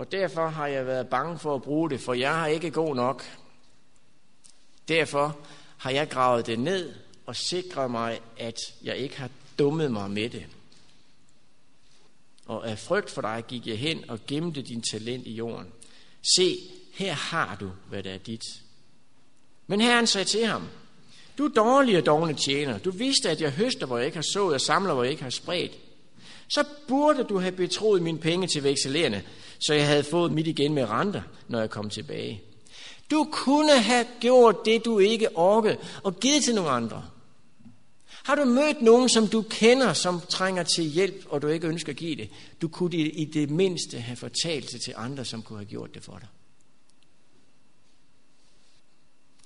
Og 0.00 0.12
derfor 0.12 0.48
har 0.48 0.66
jeg 0.66 0.86
været 0.86 1.08
bange 1.08 1.38
for 1.38 1.54
at 1.54 1.62
bruge 1.62 1.90
det, 1.90 2.00
for 2.00 2.14
jeg 2.14 2.34
har 2.34 2.46
ikke 2.46 2.70
god 2.70 2.96
nok. 2.96 3.24
Derfor 4.88 5.38
har 5.76 5.90
jeg 5.90 6.08
gravet 6.08 6.46
det 6.46 6.58
ned 6.58 6.94
og 7.26 7.36
sikret 7.36 7.90
mig, 7.90 8.20
at 8.38 8.56
jeg 8.82 8.96
ikke 8.96 9.18
har 9.18 9.30
dummet 9.58 9.92
mig 9.92 10.10
med 10.10 10.30
det. 10.30 10.46
Og 12.46 12.68
af 12.70 12.78
frygt 12.78 13.10
for 13.10 13.22
dig 13.22 13.44
gik 13.48 13.66
jeg 13.66 13.78
hen 13.78 14.10
og 14.10 14.20
gemte 14.26 14.62
din 14.62 14.82
talent 14.82 15.26
i 15.26 15.32
jorden. 15.32 15.66
Se, 16.36 16.58
her 16.94 17.12
har 17.12 17.56
du, 17.60 17.70
hvad 17.88 18.02
der 18.02 18.14
er 18.14 18.18
dit. 18.18 18.44
Men 19.66 19.80
Herren 19.80 20.06
sagde 20.06 20.28
til 20.28 20.46
ham, 20.46 20.68
du 21.38 21.44
er 21.44 21.52
dårlig 21.52 21.98
og 21.98 22.06
dogne 22.06 22.34
tjener. 22.34 22.78
Du 22.78 22.90
vidste, 22.90 23.30
at 23.30 23.40
jeg 23.40 23.50
høster, 23.50 23.86
hvor 23.86 23.96
jeg 23.96 24.06
ikke 24.06 24.18
har 24.18 24.32
sået, 24.32 24.54
og 24.54 24.60
samler, 24.60 24.94
hvor 24.94 25.02
jeg 25.02 25.10
ikke 25.10 25.22
har 25.22 25.30
spredt. 25.30 25.72
Så 26.48 26.64
burde 26.88 27.24
du 27.24 27.38
have 27.38 27.52
betroet 27.52 28.02
mine 28.02 28.18
penge 28.18 28.46
til 28.46 28.64
vekselerende, 28.64 29.22
så 29.60 29.74
jeg 29.74 29.86
havde 29.86 30.04
fået 30.04 30.32
mit 30.32 30.46
igen 30.46 30.74
med 30.74 30.90
renter, 30.90 31.22
når 31.48 31.60
jeg 31.60 31.70
kom 31.70 31.90
tilbage. 31.90 32.42
Du 33.10 33.28
kunne 33.32 33.80
have 33.80 34.06
gjort 34.20 34.56
det, 34.64 34.84
du 34.84 34.98
ikke 34.98 35.36
orkede, 35.36 35.76
og 36.02 36.20
givet 36.20 36.44
til 36.44 36.54
nogle 36.54 36.70
andre. 36.70 37.04
Har 38.22 38.34
du 38.34 38.44
mødt 38.44 38.82
nogen, 38.82 39.08
som 39.08 39.28
du 39.28 39.42
kender, 39.42 39.92
som 39.92 40.20
trænger 40.28 40.62
til 40.62 40.84
hjælp, 40.84 41.26
og 41.28 41.42
du 41.42 41.48
ikke 41.48 41.66
ønsker 41.66 41.92
at 41.92 41.96
give 41.96 42.16
det? 42.16 42.30
Du 42.62 42.68
kunne 42.68 42.96
i 42.96 43.24
det 43.24 43.50
mindste 43.50 44.00
have 44.00 44.16
fortalt 44.16 44.72
det 44.72 44.80
til 44.84 44.94
andre, 44.96 45.24
som 45.24 45.42
kunne 45.42 45.58
have 45.58 45.68
gjort 45.68 45.94
det 45.94 46.04
for 46.04 46.18
dig. 46.18 46.28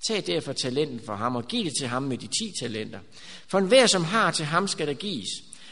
Tag 0.09 0.27
derfor 0.27 0.53
talenten 0.53 1.01
for 1.07 1.15
ham 1.15 1.37
og 1.37 1.49
giv 1.49 1.65
det 1.65 1.73
til 1.81 1.89
ham 1.89 2.03
med 2.03 2.19
de 2.19 2.27
ti 2.27 2.53
talenter. 2.61 3.01
For 3.47 3.59
enhver, 3.59 3.87
som 3.87 4.05
har 4.05 4.31
til 4.31 4.45
ham, 4.45 4.69
skal 4.69 4.87
der 4.87 4.95
gives, 4.95 5.29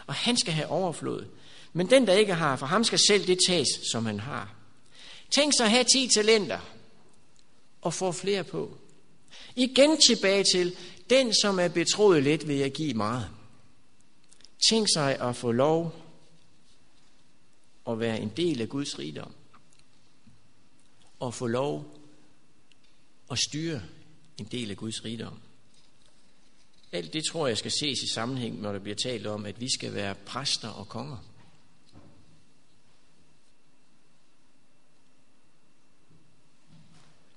og 0.07 0.15
han 0.15 0.37
skal 0.37 0.53
have 0.53 0.69
overflod. 0.69 1.27
Men 1.73 1.91
den, 1.91 2.07
der 2.07 2.13
ikke 2.13 2.35
har, 2.35 2.57
for 2.57 2.67
ham 2.67 2.85
skal 2.85 2.99
selv 2.99 3.27
det 3.27 3.39
tages, 3.49 3.69
som 3.93 4.07
han 4.07 4.21
har. 4.21 4.55
Tænk 5.31 5.53
sig 5.57 5.65
at 5.65 5.71
have 5.71 5.85
10 5.85 6.09
talenter 6.09 6.61
og 7.83 7.95
få 7.95 8.13
flere 8.13 8.45
på. 8.45 8.79
Igen 9.57 10.01
tilbage 10.01 10.45
til, 10.53 10.77
den 11.11 11.35
som 11.35 11.59
er 11.59 11.69
betroet 11.69 12.23
lidt, 12.23 12.49
vil 12.49 12.57
jeg 12.57 12.73
give 12.73 12.95
meget. 12.95 13.31
Tænk 14.71 14.89
sig 14.95 15.21
at 15.21 15.37
få 15.37 15.53
lov 15.53 15.95
at 17.89 18.01
være 18.01 18.21
en 18.21 18.33
del 18.37 18.61
af 18.61 18.69
Guds 18.69 18.99
rigdom. 18.99 19.33
Og 21.21 21.35
få 21.35 21.47
lov 21.47 21.99
at 23.31 23.39
styre 23.39 23.83
en 24.39 24.45
del 24.45 24.71
af 24.71 24.77
Guds 24.77 25.05
rigdom. 25.05 25.39
Alt 26.93 27.13
det 27.13 27.25
tror 27.25 27.47
jeg 27.47 27.59
skal 27.59 27.71
ses 27.71 28.03
i 28.03 28.13
sammenhæng, 28.15 28.61
når 28.61 28.73
der 28.73 28.79
bliver 28.79 28.97
talt 28.97 29.27
om, 29.27 29.47
at 29.47 29.61
vi 29.61 29.69
skal 29.69 29.95
være 29.95 30.15
præster 30.15 30.69
og 30.69 30.89
konger. 30.89 31.17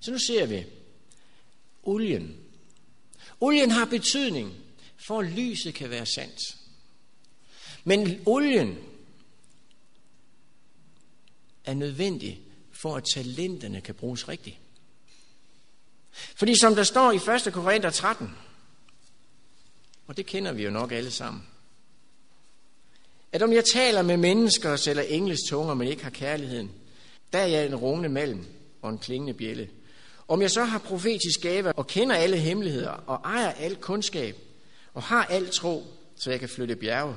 Så 0.05 0.11
nu 0.11 0.19
ser 0.19 0.45
vi 0.45 0.65
olien. 1.83 2.37
Olien 3.41 3.71
har 3.71 3.85
betydning 3.85 4.53
for, 5.07 5.19
at 5.19 5.31
lyset 5.31 5.73
kan 5.73 5.89
være 5.89 6.05
sandt. 6.05 6.39
Men 7.83 8.21
olien 8.25 8.77
er 11.65 11.73
nødvendig 11.73 12.41
for, 12.71 12.95
at 12.95 13.03
talenterne 13.13 13.81
kan 13.81 13.95
bruges 13.95 14.27
rigtigt. 14.27 14.57
Fordi 16.11 16.59
som 16.59 16.75
der 16.75 16.83
står 16.83 17.11
i 17.11 17.15
1. 17.47 17.53
Korinther 17.53 17.89
13, 17.89 18.29
og 20.07 20.17
det 20.17 20.25
kender 20.25 20.51
vi 20.51 20.63
jo 20.63 20.69
nok 20.69 20.91
alle 20.91 21.11
sammen, 21.11 21.43
at 23.31 23.41
om 23.41 23.53
jeg 23.53 23.63
taler 23.73 24.01
med 24.01 24.17
mennesker 24.17 24.87
eller 24.87 25.03
engles 25.03 25.39
tunger, 25.49 25.73
men 25.73 25.87
ikke 25.87 26.03
har 26.03 26.09
kærligheden, 26.09 26.71
der 27.33 27.39
er 27.39 27.47
jeg 27.47 27.65
en 27.65 27.75
rungende 27.75 28.09
malm 28.09 28.45
og 28.81 28.89
en 28.89 28.97
klingende 28.97 29.33
bjælle. 29.33 29.69
Om 30.27 30.41
jeg 30.41 30.51
så 30.51 30.63
har 30.63 30.79
profetisk 30.79 31.41
gave 31.41 31.73
og 31.73 31.87
kender 31.87 32.15
alle 32.15 32.37
hemmeligheder 32.37 32.89
og 32.89 33.21
ejer 33.23 33.51
al 33.51 33.75
kundskab 33.75 34.37
og 34.93 35.03
har 35.03 35.25
al 35.25 35.49
tro, 35.49 35.83
så 36.15 36.31
jeg 36.31 36.39
kan 36.39 36.49
flytte 36.49 36.75
bjerge, 36.75 37.15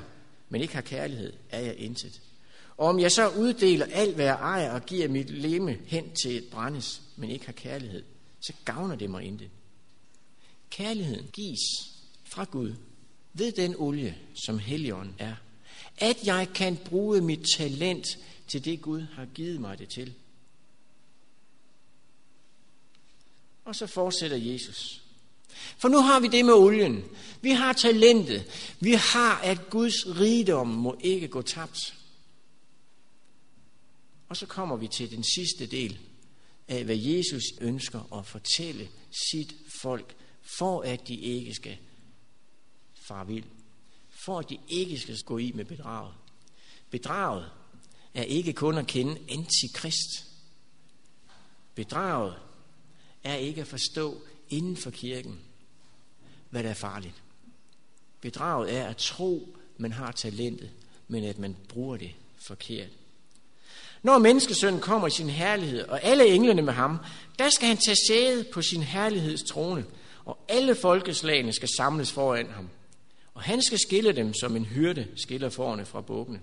men 0.49 0.61
ikke 0.61 0.73
har 0.73 0.81
kærlighed, 0.81 1.33
er 1.49 1.59
jeg 1.59 1.75
intet. 1.77 2.21
Og 2.77 2.87
om 2.87 2.99
jeg 2.99 3.11
så 3.11 3.29
uddeler 3.29 3.85
alt, 3.85 4.15
hvad 4.15 4.25
jeg 4.25 4.35
ejer 4.35 4.71
og 4.71 4.85
giver 4.85 5.07
mit 5.07 5.29
leme 5.29 5.77
hen 5.85 6.15
til 6.23 6.37
et 6.37 6.45
brændes, 6.51 7.01
men 7.15 7.29
ikke 7.29 7.45
har 7.45 7.53
kærlighed, 7.53 8.03
så 8.39 8.53
gavner 8.65 8.95
det 8.95 9.09
mig 9.09 9.23
intet. 9.23 9.49
Kærligheden 10.69 11.27
gives 11.33 11.59
fra 12.25 12.43
Gud 12.43 12.73
ved 13.33 13.51
den 13.51 13.75
olie, 13.77 14.17
som 14.45 14.59
Helligånden 14.59 15.15
er. 15.17 15.35
At 15.97 16.17
jeg 16.25 16.47
kan 16.55 16.77
bruge 16.77 17.21
mit 17.21 17.45
talent 17.57 18.07
til 18.47 18.65
det, 18.65 18.81
Gud 18.81 19.01
har 19.01 19.25
givet 19.25 19.61
mig 19.61 19.79
det 19.79 19.89
til. 19.89 20.13
Og 23.69 23.75
så 23.75 23.87
fortsætter 23.87 24.37
Jesus. 24.37 25.01
For 25.77 25.87
nu 25.87 26.01
har 26.01 26.19
vi 26.19 26.27
det 26.27 26.45
med 26.45 26.53
olien. 26.53 27.03
Vi 27.41 27.49
har 27.49 27.73
talentet. 27.73 28.45
Vi 28.79 28.91
har, 28.91 29.39
at 29.39 29.69
Guds 29.69 30.07
rigdom 30.07 30.67
må 30.67 30.97
ikke 30.99 31.27
gå 31.27 31.41
tabt. 31.41 31.95
Og 34.29 34.37
så 34.37 34.45
kommer 34.45 34.75
vi 34.75 34.87
til 34.87 35.11
den 35.11 35.23
sidste 35.23 35.65
del 35.65 35.99
af, 36.67 36.83
hvad 36.83 36.95
Jesus 36.95 37.43
ønsker 37.61 38.13
at 38.17 38.25
fortælle 38.25 38.89
sit 39.29 39.53
folk, 39.81 40.15
for 40.57 40.81
at 40.81 41.07
de 41.07 41.15
ikke 41.15 41.53
skal 41.53 41.77
fare 43.07 43.27
vild. 43.27 43.45
For 44.25 44.39
at 44.39 44.49
de 44.49 44.57
ikke 44.67 44.99
skal 44.99 45.17
gå 45.25 45.37
i 45.37 45.51
med 45.51 45.65
bedraget. 45.65 46.13
Bedraget 46.89 47.51
er 48.13 48.23
ikke 48.23 48.53
kun 48.53 48.77
at 48.77 48.87
kende 48.87 49.17
antikrist. 49.29 50.25
Bedraget 51.75 52.48
er 53.23 53.35
ikke 53.35 53.61
at 53.61 53.67
forstå 53.67 54.21
inden 54.49 54.77
for 54.77 54.91
kirken, 54.91 55.39
hvad 56.49 56.63
der 56.63 56.69
er 56.69 56.73
farligt. 56.73 57.13
Bedraget 58.21 58.73
er 58.73 58.87
at 58.87 58.97
tro, 58.97 59.55
man 59.77 59.91
har 59.91 60.11
talentet, 60.11 60.69
men 61.07 61.23
at 61.23 61.39
man 61.39 61.55
bruger 61.67 61.97
det 61.97 62.11
forkert. 62.37 62.89
Når 64.03 64.17
menneskesønnen 64.17 64.81
kommer 64.81 65.07
i 65.07 65.11
sin 65.11 65.29
herlighed, 65.29 65.81
og 65.87 66.03
alle 66.03 66.27
englene 66.27 66.61
med 66.61 66.73
ham, 66.73 66.97
der 67.39 67.49
skal 67.49 67.67
han 67.67 67.77
tage 67.77 67.97
sæde 68.07 68.43
på 68.53 68.61
sin 68.61 68.83
herligheds 68.83 69.43
trone, 69.43 69.85
og 70.25 70.37
alle 70.47 70.75
folkeslagene 70.75 71.53
skal 71.53 71.69
samles 71.77 72.11
foran 72.11 72.49
ham. 72.51 72.69
Og 73.33 73.41
han 73.41 73.61
skal 73.61 73.79
skille 73.79 74.11
dem, 74.11 74.33
som 74.33 74.55
en 74.55 74.65
hyrde 74.65 75.07
skiller 75.15 75.49
forne 75.49 75.85
fra 75.85 76.01
bukkene. 76.01 76.39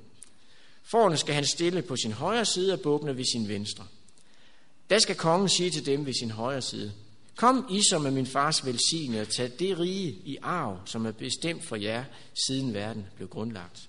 Forne 0.82 1.16
skal 1.16 1.34
han 1.34 1.44
stille 1.44 1.82
på 1.82 1.96
sin 1.96 2.12
højre 2.12 2.44
side, 2.44 2.72
og 2.72 2.80
bukkene 2.80 3.16
ved 3.16 3.24
sin 3.24 3.48
venstre. 3.48 3.86
Da 4.90 4.98
skal 4.98 5.16
kongen 5.16 5.48
sige 5.48 5.70
til 5.70 5.86
dem 5.86 6.06
ved 6.06 6.12
sin 6.12 6.30
højre 6.30 6.62
side, 6.62 6.92
Kom 7.36 7.66
I 7.70 7.82
som 7.90 8.06
er 8.06 8.10
min 8.10 8.26
fars 8.26 8.66
velsignede, 8.66 9.22
og 9.22 9.28
tag 9.28 9.50
det 9.58 9.78
rige 9.78 10.10
i 10.24 10.36
arv, 10.42 10.80
som 10.84 11.06
er 11.06 11.12
bestemt 11.12 11.64
for 11.64 11.76
jer, 11.76 12.04
siden 12.46 12.74
verden 12.74 13.06
blev 13.16 13.28
grundlagt. 13.28 13.88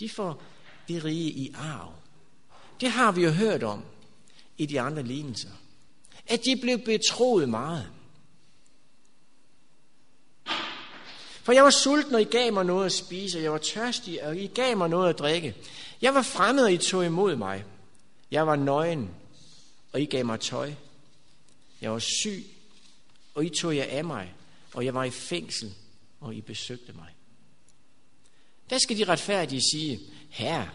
De 0.00 0.08
får 0.08 0.42
det 0.88 1.04
rige 1.04 1.30
i 1.30 1.52
arv. 1.54 1.92
Det 2.80 2.90
har 2.90 3.12
vi 3.12 3.22
jo 3.22 3.30
hørt 3.30 3.62
om 3.62 3.84
i 4.58 4.66
de 4.66 4.80
andre 4.80 5.02
lignelser. 5.02 5.50
At 6.26 6.44
de 6.44 6.56
blev 6.56 6.78
betroet 6.78 7.48
meget. 7.48 7.86
For 11.42 11.52
jeg 11.52 11.64
var 11.64 11.70
sulten, 11.70 12.14
og 12.14 12.20
I 12.20 12.24
gav 12.24 12.52
mig 12.52 12.64
noget 12.64 12.86
at 12.86 12.92
spise, 12.92 13.38
og 13.38 13.42
jeg 13.42 13.52
var 13.52 13.58
tørstig, 13.58 14.24
og 14.24 14.36
I 14.36 14.46
gav 14.46 14.76
mig 14.76 14.88
noget 14.88 15.08
at 15.08 15.18
drikke. 15.18 15.54
Jeg 16.02 16.14
var 16.14 16.22
fremmed, 16.22 16.64
og 16.64 16.72
I 16.72 16.76
tog 16.76 17.04
imod 17.04 17.36
mig. 17.36 17.64
Jeg 18.30 18.46
var 18.46 18.56
nøgen, 18.56 19.10
og 19.92 20.00
I 20.00 20.04
gav 20.04 20.26
mig 20.26 20.40
tøj. 20.40 20.72
Jeg 21.80 21.92
var 21.92 21.98
syg, 21.98 22.44
og 23.34 23.44
I 23.44 23.48
tog 23.48 23.76
jer 23.76 23.84
af 23.84 24.04
mig, 24.04 24.34
og 24.74 24.84
jeg 24.84 24.94
var 24.94 25.04
i 25.04 25.10
fængsel, 25.10 25.74
og 26.20 26.34
I 26.34 26.40
besøgte 26.40 26.92
mig. 26.92 27.14
Der 28.70 28.78
skal 28.78 28.98
de 28.98 29.04
retfærdige 29.04 29.62
sige, 29.72 30.00
Herre, 30.30 30.68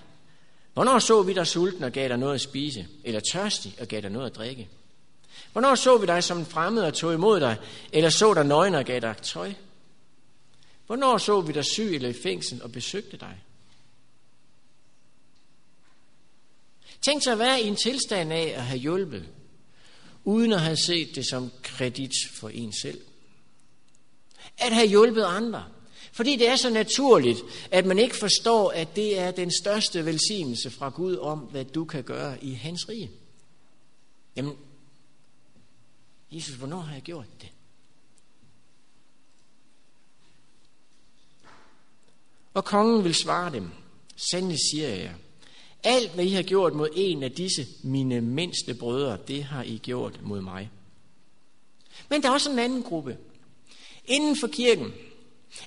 hvornår 0.74 1.00
så 1.00 1.24
vi 1.24 1.34
dig 1.34 1.48
sulten 1.48 1.84
og 1.84 1.92
gav 1.92 2.10
dig 2.10 2.18
noget 2.18 2.36
at 2.36 2.42
spise, 2.42 2.88
eller 3.04 3.22
tørstig 3.32 3.76
og 3.82 3.88
gav 3.88 4.02
dig 4.02 4.10
noget 4.10 4.30
at 4.30 4.36
drikke? 4.36 4.70
Hvornår 5.52 5.76
så 5.76 5.98
vi 5.98 6.06
dig 6.06 6.24
som 6.24 6.38
en 6.38 6.46
fremmed 6.46 6.84
og 6.84 6.94
tog 6.94 7.14
imod 7.14 7.40
dig, 7.40 7.58
eller 7.92 8.10
så 8.10 8.34
dig 8.34 8.46
nøgen 8.46 8.76
og 8.76 8.86
gav 8.86 9.00
dig 9.00 9.16
tøj? 9.18 9.54
Hvornår 10.86 11.18
så 11.18 11.42
vi 11.42 11.54
dig 11.54 11.66
syg 11.66 11.96
eller 11.96 12.10
i 12.10 12.14
fængsel 12.14 12.64
og 12.64 12.72
besøgte 12.72 13.18
dig? 13.18 13.44
Tænk 17.02 17.24
sig 17.24 17.34
at 17.34 17.40
være 17.40 17.62
i 17.62 17.68
en 17.68 17.76
tilstand 17.76 18.34
af 18.34 18.54
at 18.56 18.66
have 18.66 18.80
hjulpet, 18.80 19.30
uden 20.24 20.54
at 20.54 20.62
have 20.62 20.78
set 20.78 21.16
det 21.16 21.26
som 21.30 21.52
kredit 21.64 22.12
for 22.34 22.50
en 22.50 22.74
selv. 22.74 23.02
At 24.58 24.74
have 24.74 24.88
hjulpet 24.88 25.24
andre. 25.24 25.66
Fordi 26.14 26.36
det 26.36 26.48
er 26.48 26.56
så 26.56 26.70
naturligt, 26.70 27.40
at 27.72 27.86
man 27.86 28.00
ikke 28.00 28.16
forstår, 28.18 28.72
at 28.72 28.96
det 28.96 29.20
er 29.20 29.32
den 29.32 29.52
største 29.62 30.06
velsignelse 30.06 30.72
fra 30.72 30.90
Gud 30.90 31.18
om, 31.18 31.40
hvad 31.40 31.66
du 31.66 31.86
kan 31.86 32.04
gøre 32.04 32.44
i 32.44 32.54
hans 32.54 32.90
rige. 32.90 33.12
Jamen, 34.36 34.58
Jesus, 36.32 36.56
hvornår 36.56 36.80
har 36.80 36.94
jeg 36.94 37.02
gjort 37.02 37.42
det? 37.42 37.50
Og 42.54 42.66
kongen 42.66 43.04
vil 43.04 43.16
svare 43.16 43.52
dem, 43.52 43.70
sandelig 44.32 44.58
siger 44.72 44.90
jeg 44.90 45.16
alt 45.84 46.12
hvad 46.12 46.26
I 46.26 46.30
har 46.30 46.44
gjort 46.44 46.74
mod 46.74 46.90
en 46.96 47.24
af 47.24 47.32
disse 47.32 47.68
mine 47.84 48.22
mindste 48.22 48.74
brødre, 48.74 49.18
det 49.28 49.44
har 49.44 49.64
I 49.64 49.78
gjort 49.78 50.20
mod 50.22 50.42
mig. 50.42 50.72
Men 52.10 52.22
der 52.22 52.30
er 52.30 52.34
også 52.34 52.52
en 52.52 52.60
anden 52.60 52.84
gruppe. 52.84 53.18
Inden 54.06 54.38
for 54.40 54.48
kirken. 54.48 54.94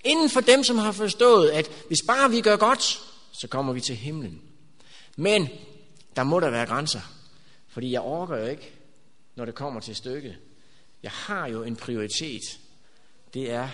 Inden 0.04 0.30
for 0.30 0.40
dem, 0.40 0.64
som 0.64 0.78
har 0.78 0.92
forstået, 0.92 1.50
at 1.50 1.70
hvis 1.86 2.02
bare 2.06 2.30
vi 2.30 2.40
gør 2.40 2.56
godt, 2.56 3.02
så 3.32 3.48
kommer 3.48 3.72
vi 3.72 3.80
til 3.80 3.96
himlen. 3.96 4.42
Men 5.16 5.48
der 6.16 6.22
må 6.22 6.40
der 6.40 6.50
være 6.50 6.66
grænser. 6.66 7.00
Fordi 7.68 7.90
jeg 7.90 8.00
orker 8.00 8.36
jo 8.36 8.46
ikke, 8.46 8.72
når 9.36 9.44
det 9.44 9.54
kommer 9.54 9.80
til 9.80 9.96
stykket. 9.96 10.36
Jeg 11.02 11.10
har 11.10 11.46
jo 11.46 11.62
en 11.62 11.76
prioritet. 11.76 12.58
Det 13.34 13.50
er, 13.50 13.68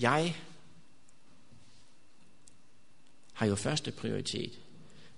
jeg 0.00 0.36
har 3.32 3.46
jo 3.46 3.54
første 3.54 3.92
prioritet. 3.92 4.58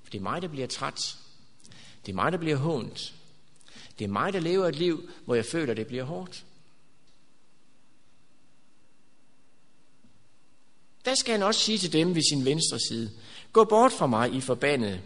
For 0.09 0.11
det 0.11 0.18
er 0.18 0.23
mig, 0.23 0.42
der 0.42 0.49
bliver 0.49 0.66
træt. 0.66 1.16
Det 2.07 2.12
er 2.12 2.16
mig, 2.16 2.33
der 2.33 2.38
bliver 2.38 2.57
hånt. 2.57 3.14
Det 3.99 4.05
er 4.05 4.09
mig, 4.09 4.33
der 4.33 4.40
lever 4.40 4.66
et 4.66 4.77
liv, 4.77 5.11
hvor 5.25 5.35
jeg 5.35 5.44
føler, 5.44 5.75
det 5.75 5.87
bliver 5.87 6.05
hårdt. 6.05 6.44
Der 11.05 11.14
skal 11.14 11.33
han 11.33 11.42
også 11.42 11.61
sige 11.61 11.79
til 11.79 11.92
dem 11.92 12.14
ved 12.14 12.23
sin 12.31 12.44
venstre 12.44 12.79
side, 12.79 13.11
gå 13.53 13.64
bort 13.64 13.92
fra 13.92 14.07
mig, 14.07 14.35
I 14.35 14.40
forbandet, 14.40 15.01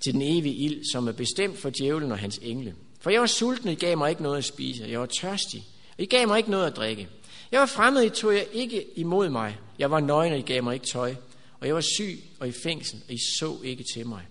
til 0.00 0.12
den 0.12 0.22
evige 0.22 0.54
ild, 0.54 0.92
som 0.92 1.08
er 1.08 1.12
bestemt 1.12 1.58
for 1.58 1.70
djævlen 1.70 2.12
og 2.12 2.18
hans 2.18 2.38
engle. 2.42 2.74
For 3.00 3.10
jeg 3.10 3.20
var 3.20 3.26
sulten, 3.26 3.70
I 3.70 3.74
gav 3.74 3.98
mig 3.98 4.10
ikke 4.10 4.22
noget 4.22 4.38
at 4.38 4.44
spise. 4.44 4.84
Jeg 4.84 5.00
var 5.00 5.06
tørstig, 5.06 5.66
og 5.98 6.02
I 6.02 6.06
gav 6.06 6.28
mig 6.28 6.38
ikke 6.38 6.50
noget 6.50 6.66
at 6.66 6.76
drikke. 6.76 7.08
Jeg 7.52 7.60
var 7.60 7.66
fremmed, 7.66 8.02
I 8.04 8.08
tog 8.08 8.34
jeg 8.34 8.46
ikke 8.52 8.98
imod 8.98 9.28
mig. 9.28 9.58
Jeg 9.78 9.90
var 9.90 10.00
nøgen, 10.00 10.32
og 10.32 10.38
I 10.38 10.42
gav 10.42 10.62
mig 10.62 10.74
ikke 10.74 10.86
tøj. 10.86 11.14
Og 11.60 11.66
jeg 11.66 11.74
var 11.74 11.84
syg 11.96 12.20
og 12.40 12.48
i 12.48 12.52
fængsel, 12.52 13.02
og 13.08 13.14
I 13.14 13.18
så 13.38 13.58
ikke 13.64 13.84
til 13.94 14.06
mig. 14.06 14.26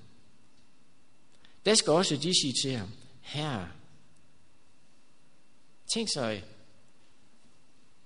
Der 1.65 1.75
skal 1.75 1.93
også 1.93 2.15
de 2.15 2.41
sige 2.41 2.53
til 2.63 2.77
ham, 2.77 2.89
Herre, 3.21 3.67
tænk 5.93 6.09
sig 6.13 6.43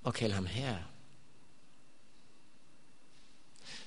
at 0.05 0.13
kalde 0.13 0.35
ham 0.35 0.45
herre. 0.45 0.83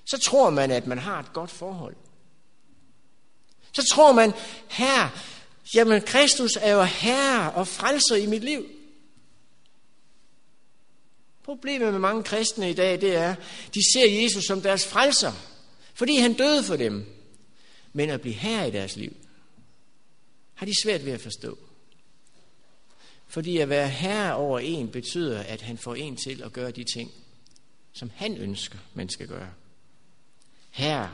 Så 0.05 0.19
tror 0.19 0.51
man, 0.51 0.71
at 0.71 0.87
man 0.87 0.99
har 0.99 1.21
et 1.21 1.33
godt 1.33 1.51
forhold. 1.51 1.97
Så 3.73 3.87
tror 3.93 4.13
man, 4.13 4.33
herre, 4.69 5.11
jamen 5.75 6.03
Kristus 6.03 6.57
er 6.61 6.73
jo 6.73 6.83
herre 6.83 7.53
og 7.53 7.69
frelser 7.69 8.17
i 8.17 8.27
mit 8.27 8.45
liv. 8.45 8.67
Problemet 11.45 11.93
med 11.93 12.01
mange 12.01 12.23
kristne 12.23 12.71
i 12.71 12.75
dag, 12.75 13.01
det 13.01 13.17
er, 13.17 13.35
de 13.75 13.93
ser 13.93 14.23
Jesus 14.23 14.45
som 14.45 14.63
deres 14.63 14.87
frelser, 14.87 15.33
fordi 15.95 16.17
han 16.17 16.33
døde 16.33 16.65
for 16.65 16.77
dem. 16.77 17.07
Men 17.93 18.11
at 18.11 18.21
blive 18.21 18.35
herre 18.35 18.69
i 18.69 18.71
deres 18.71 18.97
liv, 18.97 19.17
har 20.59 20.67
de 20.67 20.83
svært 20.83 21.05
ved 21.05 21.13
at 21.13 21.21
forstå. 21.21 21.59
Fordi 23.27 23.59
at 23.59 23.69
være 23.69 23.89
herre 23.89 24.35
over 24.35 24.59
en 24.59 24.89
betyder, 24.89 25.41
at 25.41 25.63
han 25.63 25.79
får 25.79 25.95
en 25.95 26.17
til 26.17 26.43
at 26.43 26.53
gøre 26.53 26.71
de 26.71 26.85
ting, 26.85 27.11
som 27.93 28.11
han 28.15 28.37
ønsker, 28.37 28.79
man 28.95 29.09
skal 29.09 29.27
gøre. 29.29 29.51
Herre, 30.71 31.11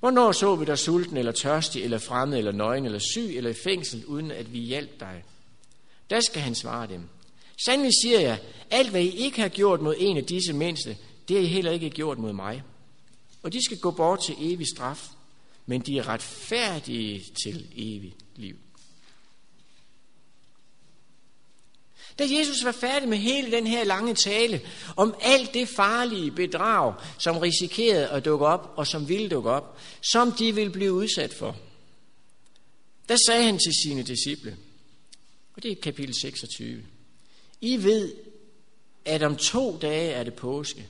hvornår 0.00 0.32
så 0.32 0.56
vi 0.56 0.64
dig 0.64 0.78
sulten 0.78 1.16
eller 1.16 1.32
tørstig 1.32 1.82
eller 1.82 1.98
fremmed 1.98 2.38
eller 2.38 2.52
nøgen 2.52 2.84
eller 2.84 2.98
syg 2.98 3.36
eller 3.36 3.50
i 3.50 3.54
fængsel, 3.64 4.04
uden 4.06 4.30
at 4.30 4.52
vi 4.52 4.58
hjalp 4.58 5.00
dig? 5.00 5.24
Der 6.10 6.20
skal 6.20 6.42
han 6.42 6.54
svare 6.54 6.86
dem. 6.86 7.08
Sandelig 7.64 7.92
siger 8.02 8.20
jeg, 8.20 8.40
alt 8.70 8.90
hvad 8.90 9.02
I 9.02 9.10
ikke 9.10 9.40
har 9.40 9.48
gjort 9.48 9.80
mod 9.80 9.94
en 9.98 10.16
af 10.16 10.24
disse 10.24 10.52
mindste, 10.52 10.96
det 11.28 11.36
har 11.36 11.44
I 11.44 11.46
heller 11.46 11.70
ikke 11.70 11.90
gjort 11.90 12.18
mod 12.18 12.32
mig. 12.32 12.62
Og 13.42 13.52
de 13.52 13.64
skal 13.64 13.78
gå 13.78 13.90
bort 13.90 14.20
til 14.26 14.34
evig 14.38 14.66
straf, 14.66 15.08
men 15.66 15.80
de 15.80 15.98
er 15.98 16.08
retfærdige 16.08 17.24
til 17.44 17.66
evigt 17.76 18.16
liv. 18.36 18.56
Da 22.18 22.24
Jesus 22.30 22.64
var 22.64 22.72
færdig 22.72 23.08
med 23.08 23.18
hele 23.18 23.50
den 23.50 23.66
her 23.66 23.84
lange 23.84 24.14
tale 24.14 24.60
om 24.96 25.14
alt 25.20 25.54
det 25.54 25.68
farlige 25.68 26.30
bedrag, 26.30 26.94
som 27.18 27.36
risikerede 27.36 28.08
at 28.08 28.24
dukke 28.24 28.46
op 28.46 28.72
og 28.76 28.86
som 28.86 29.08
ville 29.08 29.28
dukke 29.28 29.50
op, 29.50 29.78
som 30.12 30.32
de 30.32 30.54
ville 30.54 30.72
blive 30.72 30.92
udsat 30.92 31.34
for, 31.34 31.56
der 33.08 33.16
sagde 33.26 33.42
han 33.42 33.58
til 33.58 33.72
sine 33.84 34.02
disciple, 34.02 34.56
og 35.56 35.62
det 35.62 35.72
er 35.72 35.80
kapitel 35.82 36.14
26, 36.14 36.84
I 37.60 37.82
ved, 37.82 38.14
at 39.04 39.22
om 39.22 39.36
to 39.36 39.78
dage 39.78 40.10
er 40.10 40.24
det 40.24 40.34
påske, 40.34 40.88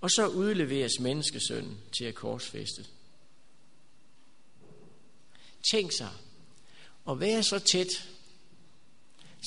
og 0.00 0.10
så 0.10 0.26
udleveres 0.26 1.00
menneskesønnen 1.00 1.78
til 1.98 2.04
at 2.04 2.14
korsfæste. 2.14 2.84
Tænk 5.70 5.92
sig 5.92 6.10
at 7.10 7.20
være 7.20 7.42
så 7.42 7.58
tæt 7.58 8.08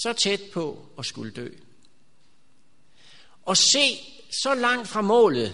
så 0.03 0.13
tæt 0.13 0.41
på 0.53 0.85
at 0.97 1.05
skulle 1.05 1.31
dø. 1.31 1.49
Og 3.41 3.57
se 3.57 3.97
så 4.43 4.53
langt 4.55 4.87
fra 4.87 5.01
målet, 5.01 5.53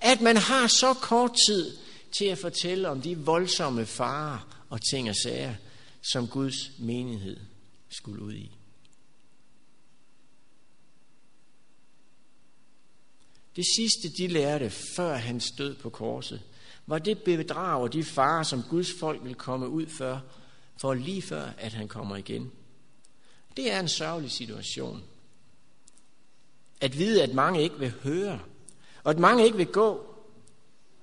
at 0.00 0.20
man 0.20 0.36
har 0.36 0.66
så 0.66 0.94
kort 0.94 1.32
tid 1.46 1.76
til 2.18 2.24
at 2.24 2.38
fortælle 2.38 2.88
om 2.88 3.02
de 3.02 3.18
voldsomme 3.18 3.86
farer 3.86 4.64
og 4.70 4.80
ting 4.90 5.08
og 5.08 5.16
sager, 5.16 5.54
som 6.12 6.28
Guds 6.28 6.70
menighed 6.78 7.40
skulle 7.88 8.22
ud 8.22 8.34
i. 8.34 8.58
Det 13.56 13.64
sidste, 13.76 14.08
de 14.08 14.26
lærte 14.26 14.70
før 14.96 15.14
han 15.14 15.40
stød 15.40 15.74
på 15.74 15.90
korset, 15.90 16.42
var 16.86 16.98
det 16.98 17.22
bedrag 17.22 17.82
og 17.82 17.92
de 17.92 18.04
farer, 18.04 18.42
som 18.42 18.62
Guds 18.62 18.92
folk 19.00 19.24
vil 19.24 19.34
komme 19.34 19.68
ud 19.68 19.86
for, 19.86 20.22
for 20.78 20.94
lige 20.94 21.22
før, 21.22 21.50
at 21.58 21.72
han 21.72 21.88
kommer 21.88 22.16
igen. 22.16 22.52
Det 23.56 23.70
er 23.72 23.80
en 23.80 23.88
sørgelig 23.88 24.30
situation. 24.30 25.02
At 26.80 26.98
vide, 26.98 27.22
at 27.22 27.34
mange 27.34 27.62
ikke 27.62 27.78
vil 27.78 27.90
høre, 27.90 28.40
og 29.04 29.10
at 29.10 29.18
mange 29.18 29.44
ikke 29.44 29.56
vil 29.56 29.66
gå, 29.66 30.14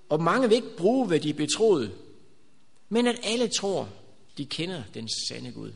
og 0.09 0.23
mange 0.23 0.47
vil 0.49 0.55
ikke 0.55 0.77
bruge, 0.77 1.07
hvad 1.07 1.19
de 1.19 1.29
er 1.29 1.33
betroet, 1.33 1.95
men 2.89 3.07
at 3.07 3.19
alle 3.23 3.47
tror, 3.47 3.89
de 4.37 4.45
kender 4.45 4.83
den 4.93 5.09
sande 5.27 5.51
Gud. 5.51 5.71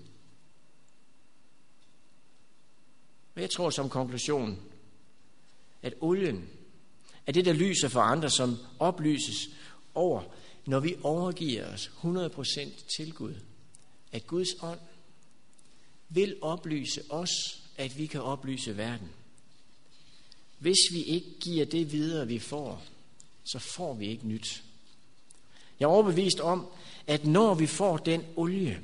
Og 3.36 3.42
jeg 3.42 3.50
tror 3.50 3.70
som 3.70 3.90
konklusion, 3.90 4.60
at 5.82 5.94
olien 6.02 6.50
er 7.28 7.32
det, 7.32 7.46
der 7.46 7.54
lyser 7.54 7.88
for 7.88 8.02
andre, 8.02 8.30
som 8.30 8.58
oplyses 8.80 9.50
over, 9.96 10.24
når 10.66 10.80
vi 10.80 10.96
overgiver 11.04 11.74
os 11.74 11.92
100% 12.04 12.96
til 12.98 13.14
Gud 13.14 13.36
at 14.12 14.28
Guds 14.28 14.50
ånd 14.62 14.80
vil 16.10 16.36
oplyse 16.42 17.02
os, 17.10 17.62
at 17.78 17.98
vi 17.98 18.06
kan 18.06 18.22
oplyse 18.22 18.78
verden. 18.78 19.10
Hvis 20.60 20.78
vi 20.92 21.04
ikke 21.04 21.40
giver 21.40 21.66
det 21.66 21.92
videre, 21.92 22.28
vi 22.28 22.40
får, 22.40 22.84
så 23.44 23.60
får 23.60 23.94
vi 23.94 24.08
ikke 24.08 24.28
nyt. 24.28 24.64
Jeg 25.80 25.86
er 25.86 25.90
overbevist 25.90 26.40
om, 26.40 26.68
at 27.08 27.26
når 27.26 27.54
vi 27.54 27.68
får 27.68 27.98
den 27.98 28.26
olie 28.36 28.82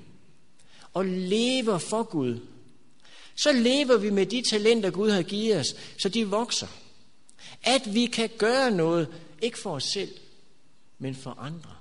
og 0.93 1.05
lever 1.05 1.77
for 1.77 2.03
Gud, 2.03 2.39
så 3.35 3.51
lever 3.51 3.97
vi 3.97 4.09
med 4.09 4.25
de 4.25 4.41
talenter, 4.49 4.91
Gud 4.91 5.09
har 5.09 5.21
givet 5.21 5.59
os, 5.59 5.75
så 5.97 6.09
de 6.09 6.27
vokser. 6.27 6.67
At 7.63 7.93
vi 7.93 8.05
kan 8.05 8.29
gøre 8.37 8.71
noget, 8.71 9.07
ikke 9.41 9.59
for 9.59 9.75
os 9.75 9.83
selv, 9.93 10.17
men 10.99 11.15
for 11.15 11.31
andre. 11.31 11.75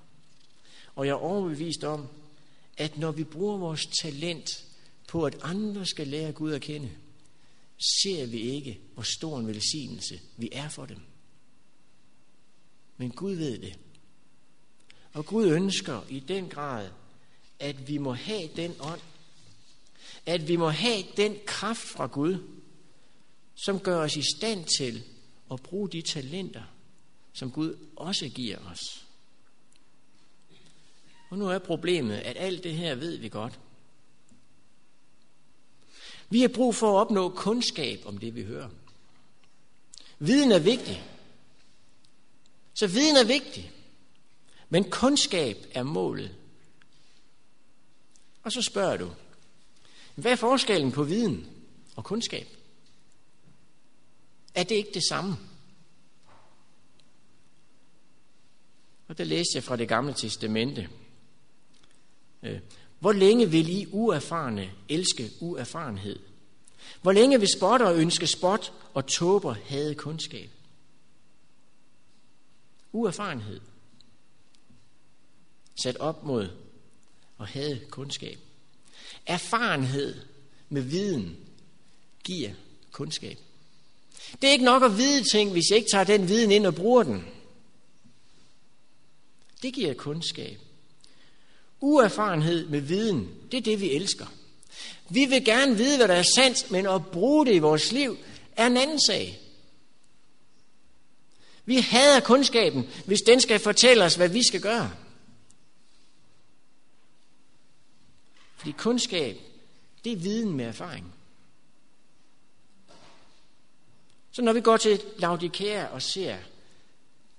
Og 0.94 1.06
jeg 1.06 1.12
er 1.12 1.16
overbevist 1.16 1.84
om, 1.84 2.08
at 2.76 2.98
når 2.98 3.12
vi 3.12 3.24
bruger 3.24 3.56
vores 3.58 3.86
talent 4.02 4.64
på, 5.08 5.24
at 5.24 5.36
andre 5.42 5.86
skal 5.86 6.06
lære 6.06 6.32
Gud 6.32 6.52
at 6.52 6.62
kende, 6.62 6.90
ser 7.78 8.26
vi 8.26 8.40
ikke, 8.40 8.80
hvor 8.94 9.02
stor 9.02 9.38
en 9.38 9.46
velsignelse 9.46 10.20
vi 10.36 10.48
er 10.52 10.68
for 10.68 10.86
dem. 10.86 11.00
Men 12.96 13.10
Gud 13.10 13.34
ved 13.34 13.58
det. 13.58 13.78
Og 15.12 15.26
Gud 15.26 15.46
ønsker 15.46 16.02
i 16.08 16.20
den 16.20 16.48
grad, 16.48 16.90
at 17.58 17.88
vi 17.88 17.98
må 17.98 18.12
have 18.12 18.48
den 18.56 18.74
ånd, 18.80 19.00
at 20.26 20.48
vi 20.48 20.56
må 20.56 20.68
have 20.68 21.02
den 21.16 21.36
kraft 21.46 21.88
fra 21.88 22.06
Gud, 22.06 22.38
som 23.54 23.80
gør 23.80 24.00
os 24.00 24.16
i 24.16 24.22
stand 24.36 24.64
til 24.78 25.02
at 25.52 25.62
bruge 25.62 25.88
de 25.88 26.02
talenter, 26.02 26.62
som 27.32 27.50
Gud 27.50 27.76
også 27.96 28.28
giver 28.28 28.58
os. 28.58 29.03
Og 31.34 31.38
nu 31.38 31.48
er 31.48 31.58
problemet, 31.58 32.16
at 32.16 32.36
alt 32.36 32.64
det 32.64 32.74
her 32.74 32.94
ved 32.94 33.16
vi 33.16 33.28
godt. 33.28 33.60
Vi 36.28 36.40
har 36.40 36.48
brug 36.48 36.74
for 36.74 36.90
at 36.90 37.00
opnå 37.00 37.28
kundskab 37.28 38.06
om 38.06 38.18
det, 38.18 38.34
vi 38.34 38.44
hører. 38.44 38.68
Viden 40.18 40.52
er 40.52 40.58
vigtig. 40.58 41.04
Så 42.74 42.86
viden 42.86 43.16
er 43.16 43.24
vigtig. 43.24 43.72
Men 44.68 44.90
kundskab 44.90 45.56
er 45.70 45.82
målet. 45.82 46.36
Og 48.42 48.52
så 48.52 48.62
spørger 48.62 48.96
du, 48.96 49.10
hvad 50.14 50.32
er 50.32 50.36
forskellen 50.36 50.92
på 50.92 51.02
viden 51.02 51.46
og 51.96 52.04
kundskab? 52.04 52.48
Er 54.54 54.62
det 54.62 54.74
ikke 54.74 54.94
det 54.94 55.08
samme? 55.08 55.36
Og 59.08 59.18
der 59.18 59.24
læste 59.24 59.50
jeg 59.54 59.64
fra 59.64 59.76
det 59.76 59.88
gamle 59.88 60.14
testamente. 60.14 60.88
Øh, 62.44 62.60
hvor 62.98 63.12
længe 63.12 63.50
vil 63.50 63.68
I 63.68 63.86
uerfarne 63.90 64.70
elske 64.88 65.30
uerfarenhed? 65.40 66.18
Hvor 67.02 67.12
længe 67.12 67.40
vil 67.40 67.48
spotter 67.56 67.92
ønske 67.92 68.26
spot 68.26 68.72
og 68.94 69.06
tåber 69.06 69.52
have 69.52 69.94
kundskab? 69.94 70.50
Uerfarenhed. 72.92 73.60
Sat 75.82 75.96
op 75.96 76.24
mod 76.24 76.48
at 77.40 77.46
have 77.46 77.80
kundskab. 77.90 78.38
Erfarenhed 79.26 80.20
med 80.68 80.82
viden 80.82 81.36
giver 82.24 82.50
kundskab. 82.92 83.38
Det 84.42 84.48
er 84.48 84.52
ikke 84.52 84.64
nok 84.64 84.82
at 84.82 84.96
vide 84.96 85.24
ting, 85.32 85.52
hvis 85.52 85.70
jeg 85.70 85.78
ikke 85.78 85.90
tager 85.92 86.04
den 86.04 86.28
viden 86.28 86.50
ind 86.50 86.66
og 86.66 86.74
bruger 86.74 87.02
den. 87.02 87.24
Det 89.62 89.74
giver 89.74 89.94
kundskab. 89.94 90.63
Uerfarenhed 91.84 92.68
med 92.68 92.80
viden, 92.80 93.30
det 93.52 93.58
er 93.58 93.62
det, 93.62 93.80
vi 93.80 93.90
elsker. 93.90 94.26
Vi 95.10 95.24
vil 95.24 95.44
gerne 95.44 95.76
vide, 95.76 95.96
hvad 95.96 96.08
der 96.08 96.14
er 96.14 96.24
sandt, 96.34 96.70
men 96.70 96.86
at 96.86 97.06
bruge 97.06 97.46
det 97.46 97.54
i 97.54 97.58
vores 97.58 97.92
liv 97.92 98.16
er 98.56 98.66
en 98.66 98.76
anden 98.76 99.00
sag. 99.00 99.40
Vi 101.64 101.76
hader 101.76 102.20
kundskaben, 102.20 102.88
hvis 103.06 103.20
den 103.20 103.40
skal 103.40 103.60
fortælle 103.60 104.04
os, 104.04 104.14
hvad 104.14 104.28
vi 104.28 104.42
skal 104.46 104.60
gøre. 104.60 104.92
Fordi 108.56 108.72
kundskab, 108.72 109.36
det 110.04 110.12
er 110.12 110.16
viden 110.16 110.52
med 110.52 110.64
erfaring. 110.64 111.14
Så 114.32 114.42
når 114.42 114.52
vi 114.52 114.60
går 114.60 114.76
til 114.76 115.02
Laudikea 115.18 115.86
og 115.86 116.02
ser 116.02 116.36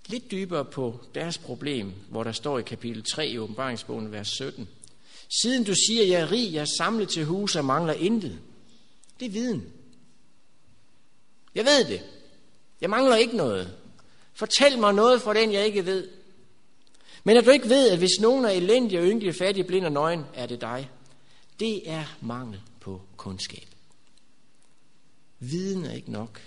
lidt 0.07 0.31
dybere 0.31 0.65
på 0.65 0.99
deres 1.15 1.37
problem, 1.37 1.93
hvor 2.09 2.23
der 2.23 2.31
står 2.31 2.59
i 2.59 2.61
kapitel 2.61 3.03
3 3.03 3.27
i 3.27 3.37
åbenbaringsbogen, 3.37 4.11
vers 4.11 4.27
17. 4.27 4.69
Siden 5.41 5.63
du 5.63 5.73
siger, 5.87 6.05
jeg 6.05 6.21
er 6.21 6.31
rig, 6.31 6.53
jeg 6.53 6.61
er 6.61 6.75
samlet 6.77 7.09
til 7.09 7.25
hus 7.25 7.55
og 7.55 7.65
mangler 7.65 7.93
intet. 7.93 8.39
Det 9.19 9.25
er 9.25 9.29
viden. 9.29 9.73
Jeg 11.55 11.65
ved 11.65 11.85
det. 11.85 12.01
Jeg 12.81 12.89
mangler 12.89 13.15
ikke 13.15 13.37
noget. 13.37 13.77
Fortæl 14.33 14.79
mig 14.79 14.93
noget 14.93 15.21
fra 15.21 15.33
den, 15.33 15.53
jeg 15.53 15.65
ikke 15.65 15.85
ved. 15.85 16.07
Men 17.23 17.37
at 17.37 17.45
du 17.45 17.51
ikke 17.51 17.69
ved, 17.69 17.89
at 17.89 17.97
hvis 17.97 18.19
nogen 18.21 18.45
er 18.45 18.49
elendig 18.49 18.99
og 18.99 19.05
ynkelig, 19.05 19.35
fattig, 19.35 19.67
blind 19.67 19.85
og 19.85 19.91
nøgen, 19.91 20.25
er 20.33 20.45
det 20.45 20.61
dig. 20.61 20.89
Det 21.59 21.89
er 21.89 22.17
mangel 22.21 22.61
på 22.79 23.01
kundskab. 23.17 23.67
Viden 25.39 25.85
er 25.85 25.93
ikke 25.93 26.11
nok. 26.11 26.41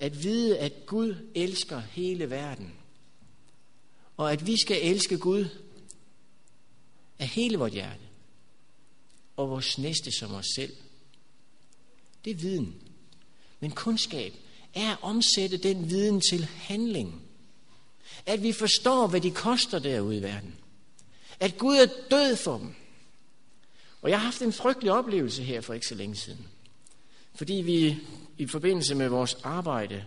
At 0.00 0.22
vide, 0.22 0.58
at 0.58 0.72
Gud 0.86 1.14
elsker 1.34 1.80
hele 1.80 2.30
verden. 2.30 2.72
Og 4.16 4.32
at 4.32 4.46
vi 4.46 4.56
skal 4.60 4.78
elske 4.82 5.18
Gud 5.18 5.48
af 7.18 7.28
hele 7.28 7.58
vort 7.58 7.72
hjerte. 7.72 8.00
Og 9.36 9.50
vores 9.50 9.78
næste 9.78 10.12
som 10.12 10.34
os 10.34 10.46
selv. 10.56 10.76
Det 12.24 12.30
er 12.30 12.34
viden. 12.34 12.74
Men 13.60 13.70
kundskab 13.70 14.34
er 14.74 14.92
at 14.92 14.98
omsætte 15.02 15.56
den 15.56 15.90
viden 15.90 16.20
til 16.20 16.44
handling. 16.44 17.22
At 18.26 18.42
vi 18.42 18.52
forstår, 18.52 19.06
hvad 19.06 19.20
de 19.20 19.30
koster 19.30 19.78
derude 19.78 20.16
i 20.16 20.22
verden. 20.22 20.54
At 21.40 21.58
Gud 21.58 21.76
er 21.76 21.86
død 22.10 22.36
for 22.36 22.58
dem. 22.58 22.74
Og 24.02 24.10
jeg 24.10 24.18
har 24.18 24.24
haft 24.24 24.42
en 24.42 24.52
frygtelig 24.52 24.92
oplevelse 24.92 25.42
her 25.42 25.60
for 25.60 25.74
ikke 25.74 25.86
så 25.86 25.94
længe 25.94 26.16
siden. 26.16 26.46
Fordi 27.34 27.54
vi 27.54 27.96
i 28.38 28.46
forbindelse 28.46 28.94
med 28.94 29.08
vores 29.08 29.34
arbejde 29.34 30.04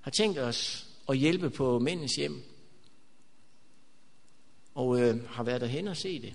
har 0.00 0.10
tænkt 0.10 0.38
os 0.38 0.86
at 1.08 1.18
hjælpe 1.18 1.50
på 1.50 1.78
mændens 1.78 2.12
hjem. 2.12 2.42
Og 4.74 5.00
øh, 5.00 5.28
har 5.30 5.42
været 5.42 5.60
derhen 5.60 5.88
og 5.88 5.96
se 5.96 6.22
det. 6.22 6.34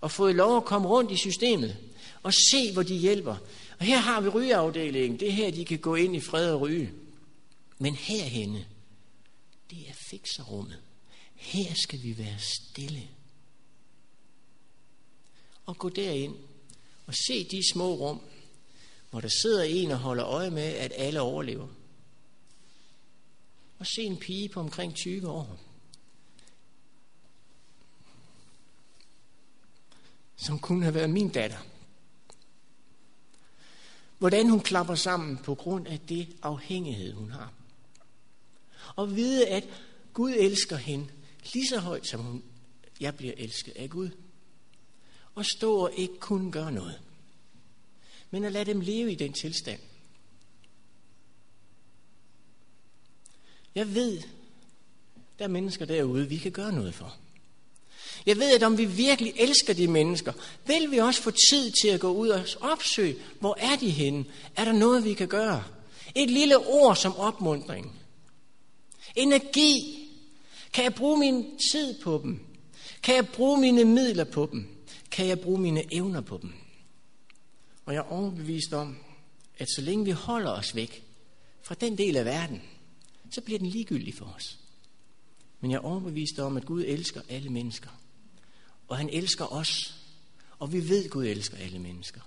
Og 0.00 0.10
fået 0.10 0.34
lov 0.34 0.56
at 0.56 0.64
komme 0.64 0.88
rundt 0.88 1.10
i 1.10 1.16
systemet 1.16 1.76
og 2.22 2.32
se, 2.34 2.72
hvor 2.72 2.82
de 2.82 2.94
hjælper. 2.96 3.36
Og 3.78 3.86
her 3.86 3.98
har 3.98 4.20
vi 4.20 4.28
rygeafdelingen. 4.28 5.20
Det 5.20 5.28
er 5.28 5.32
her, 5.32 5.50
de 5.50 5.64
kan 5.64 5.78
gå 5.78 5.94
ind 5.94 6.16
i 6.16 6.20
fred 6.20 6.52
og 6.52 6.60
ryge. 6.60 6.92
Men 7.78 7.94
herhenne, 7.94 8.66
det 9.70 9.78
er 9.88 9.94
fikserummet. 10.10 10.78
Her 11.34 11.74
skal 11.74 12.02
vi 12.02 12.18
være 12.18 12.38
stille. 12.38 13.08
Og 15.66 15.78
gå 15.78 15.88
derind 15.88 16.36
og 17.06 17.14
se 17.14 17.44
de 17.44 17.72
små 17.72 17.94
rum, 17.94 18.20
hvor 19.12 19.20
der 19.20 19.28
sidder 19.28 19.62
en 19.62 19.90
og 19.90 19.98
holder 19.98 20.26
øje 20.26 20.50
med, 20.50 20.62
at 20.62 20.92
alle 20.96 21.20
overlever. 21.20 21.68
Og 23.78 23.86
se 23.86 24.02
en 24.02 24.16
pige 24.16 24.48
på 24.48 24.60
omkring 24.60 24.94
20 24.94 25.28
år, 25.28 25.58
som 30.36 30.58
kunne 30.58 30.82
have 30.82 30.94
været 30.94 31.10
min 31.10 31.28
datter. 31.28 31.58
Hvordan 34.18 34.48
hun 34.48 34.60
klapper 34.60 34.94
sammen 34.94 35.38
på 35.38 35.54
grund 35.54 35.86
af 35.86 36.00
det 36.00 36.36
afhængighed, 36.42 37.12
hun 37.12 37.30
har. 37.30 37.52
Og 38.96 39.16
vide, 39.16 39.48
at 39.48 39.64
Gud 40.12 40.30
elsker 40.30 40.76
hende 40.76 41.08
lige 41.54 41.68
så 41.68 41.78
højt, 41.78 42.06
som 42.06 42.20
hun, 42.20 42.44
jeg 43.00 43.16
bliver 43.16 43.34
elsket 43.36 43.72
af 43.76 43.90
Gud. 43.90 44.10
Og 45.34 45.44
stå 45.44 45.76
og 45.76 45.92
ikke 45.96 46.18
kunne 46.18 46.52
gøre 46.52 46.72
noget 46.72 47.00
men 48.32 48.44
at 48.44 48.52
lade 48.52 48.64
dem 48.64 48.80
leve 48.80 49.12
i 49.12 49.14
den 49.14 49.32
tilstand. 49.32 49.80
Jeg 53.74 53.94
ved, 53.94 54.22
der 55.38 55.44
er 55.44 55.48
mennesker 55.48 55.84
derude, 55.84 56.28
vi 56.28 56.36
kan 56.36 56.52
gøre 56.52 56.72
noget 56.72 56.94
for. 56.94 57.16
Jeg 58.26 58.36
ved, 58.36 58.54
at 58.54 58.62
om 58.62 58.78
vi 58.78 58.84
virkelig 58.84 59.32
elsker 59.36 59.74
de 59.74 59.88
mennesker, 59.88 60.32
vil 60.66 60.90
vi 60.90 60.98
også 60.98 61.22
få 61.22 61.30
tid 61.30 61.70
til 61.82 61.88
at 61.88 62.00
gå 62.00 62.12
ud 62.12 62.28
og 62.28 62.44
opsøge, 62.60 63.16
hvor 63.40 63.56
er 63.58 63.76
de 63.76 63.90
henne? 63.90 64.24
Er 64.56 64.64
der 64.64 64.72
noget, 64.72 65.04
vi 65.04 65.14
kan 65.14 65.28
gøre? 65.28 65.64
Et 66.14 66.30
lille 66.30 66.58
ord 66.58 66.96
som 66.96 67.16
opmundring. 67.16 68.00
Energi. 69.16 69.98
Kan 70.72 70.84
jeg 70.84 70.94
bruge 70.94 71.18
min 71.18 71.58
tid 71.72 72.02
på 72.02 72.20
dem? 72.22 72.40
Kan 73.02 73.14
jeg 73.14 73.28
bruge 73.28 73.60
mine 73.60 73.84
midler 73.84 74.24
på 74.24 74.48
dem? 74.52 74.66
Kan 75.10 75.26
jeg 75.26 75.40
bruge 75.40 75.60
mine 75.60 75.94
evner 75.94 76.20
på 76.20 76.38
dem? 76.42 76.52
Og 77.84 77.94
jeg 77.94 77.98
er 77.98 78.12
overbevist 78.12 78.72
om, 78.72 78.96
at 79.58 79.68
så 79.70 79.80
længe 79.80 80.04
vi 80.04 80.10
holder 80.10 80.50
os 80.50 80.74
væk 80.74 81.04
fra 81.62 81.74
den 81.74 81.98
del 81.98 82.16
af 82.16 82.24
verden, 82.24 82.62
så 83.30 83.40
bliver 83.40 83.58
den 83.58 83.68
ligegyldig 83.68 84.14
for 84.14 84.34
os. 84.36 84.58
Men 85.60 85.70
jeg 85.70 85.76
er 85.76 85.82
overbevist 85.82 86.38
om, 86.38 86.56
at 86.56 86.64
Gud 86.64 86.84
elsker 86.86 87.20
alle 87.28 87.50
mennesker. 87.50 87.90
Og 88.88 88.96
han 88.96 89.08
elsker 89.08 89.52
os. 89.52 89.94
Og 90.58 90.72
vi 90.72 90.88
ved, 90.88 91.04
at 91.04 91.10
Gud 91.10 91.26
elsker 91.26 91.56
alle 91.56 91.78
mennesker. 91.78 92.20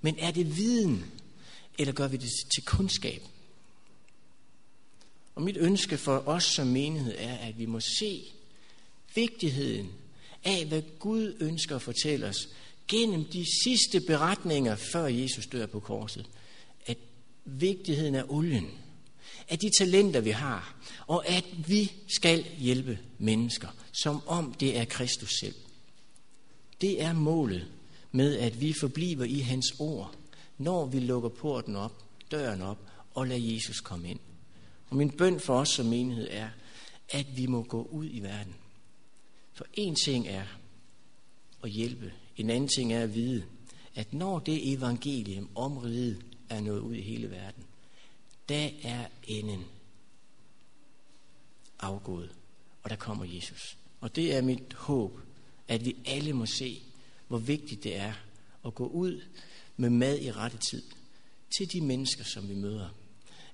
Men 0.00 0.18
er 0.18 0.30
det 0.30 0.56
viden, 0.56 1.04
eller 1.78 1.92
gør 1.92 2.08
vi 2.08 2.16
det 2.16 2.30
til 2.54 2.64
kundskab? 2.64 3.22
Og 5.34 5.42
mit 5.42 5.56
ønske 5.56 5.98
for 5.98 6.22
os 6.26 6.44
som 6.44 6.66
menighed 6.66 7.14
er, 7.18 7.36
at 7.36 7.58
vi 7.58 7.66
må 7.66 7.80
se 7.80 8.24
vigtigheden 9.14 9.92
af, 10.44 10.66
hvad 10.66 10.82
Gud 10.98 11.36
ønsker 11.40 11.76
at 11.76 11.82
fortælle 11.82 12.26
os 12.26 12.48
gennem 12.88 13.24
de 13.24 13.44
sidste 13.64 14.00
beretninger, 14.00 14.76
før 14.92 15.06
Jesus 15.06 15.46
dør 15.46 15.66
på 15.66 15.80
korset, 15.80 16.26
at 16.86 16.98
vigtigheden 17.44 18.14
af 18.14 18.24
olien, 18.28 18.70
af 19.48 19.58
de 19.58 19.70
talenter, 19.78 20.20
vi 20.20 20.30
har, 20.30 20.76
og 21.06 21.28
at 21.28 21.44
vi 21.68 21.92
skal 22.08 22.44
hjælpe 22.58 22.98
mennesker, 23.18 23.68
som 24.02 24.20
om 24.26 24.54
det 24.54 24.78
er 24.78 24.84
Kristus 24.84 25.30
selv. 25.40 25.54
Det 26.80 27.02
er 27.02 27.12
målet 27.12 27.66
med, 28.12 28.36
at 28.38 28.60
vi 28.60 28.74
forbliver 28.80 29.24
i 29.24 29.38
hans 29.38 29.74
ord, 29.78 30.14
når 30.58 30.86
vi 30.86 31.00
lukker 31.00 31.28
porten 31.28 31.76
op, 31.76 32.02
døren 32.30 32.62
op, 32.62 32.78
og 33.14 33.26
lader 33.26 33.54
Jesus 33.54 33.80
komme 33.80 34.10
ind. 34.10 34.20
Og 34.90 34.96
min 34.96 35.10
bøn 35.10 35.40
for 35.40 35.58
os 35.58 35.68
som 35.68 35.86
menighed 35.86 36.28
er, 36.30 36.48
at 37.08 37.26
vi 37.36 37.46
må 37.46 37.62
gå 37.62 37.82
ud 37.82 38.08
i 38.10 38.20
verden. 38.20 38.54
For 39.52 39.66
en 39.74 39.94
ting 39.94 40.28
er 40.28 40.44
at 41.62 41.70
hjælpe, 41.70 42.12
en 42.36 42.50
anden 42.50 42.68
ting 42.68 42.92
er 42.92 43.02
at 43.02 43.14
vide, 43.14 43.44
at 43.94 44.12
når 44.12 44.38
det 44.38 44.72
evangelium 44.72 45.48
om 45.54 45.78
riget 45.78 46.24
er 46.48 46.60
nået 46.60 46.80
ud 46.80 46.94
i 46.94 47.00
hele 47.00 47.30
verden, 47.30 47.64
der 48.48 48.70
er 48.82 49.06
enden 49.26 49.64
afgået, 51.80 52.30
og 52.82 52.90
der 52.90 52.96
kommer 52.96 53.24
Jesus. 53.24 53.76
Og 54.00 54.16
det 54.16 54.34
er 54.34 54.42
mit 54.42 54.72
håb, 54.74 55.20
at 55.68 55.84
vi 55.84 55.96
alle 56.06 56.32
må 56.32 56.46
se, 56.46 56.82
hvor 57.28 57.38
vigtigt 57.38 57.84
det 57.84 57.96
er 57.96 58.12
at 58.66 58.74
gå 58.74 58.86
ud 58.86 59.22
med 59.76 59.90
mad 59.90 60.18
i 60.18 60.32
rette 60.32 60.58
tid 60.70 60.82
til 61.58 61.72
de 61.72 61.80
mennesker, 61.80 62.24
som 62.24 62.48
vi 62.48 62.54
møder. 62.54 62.88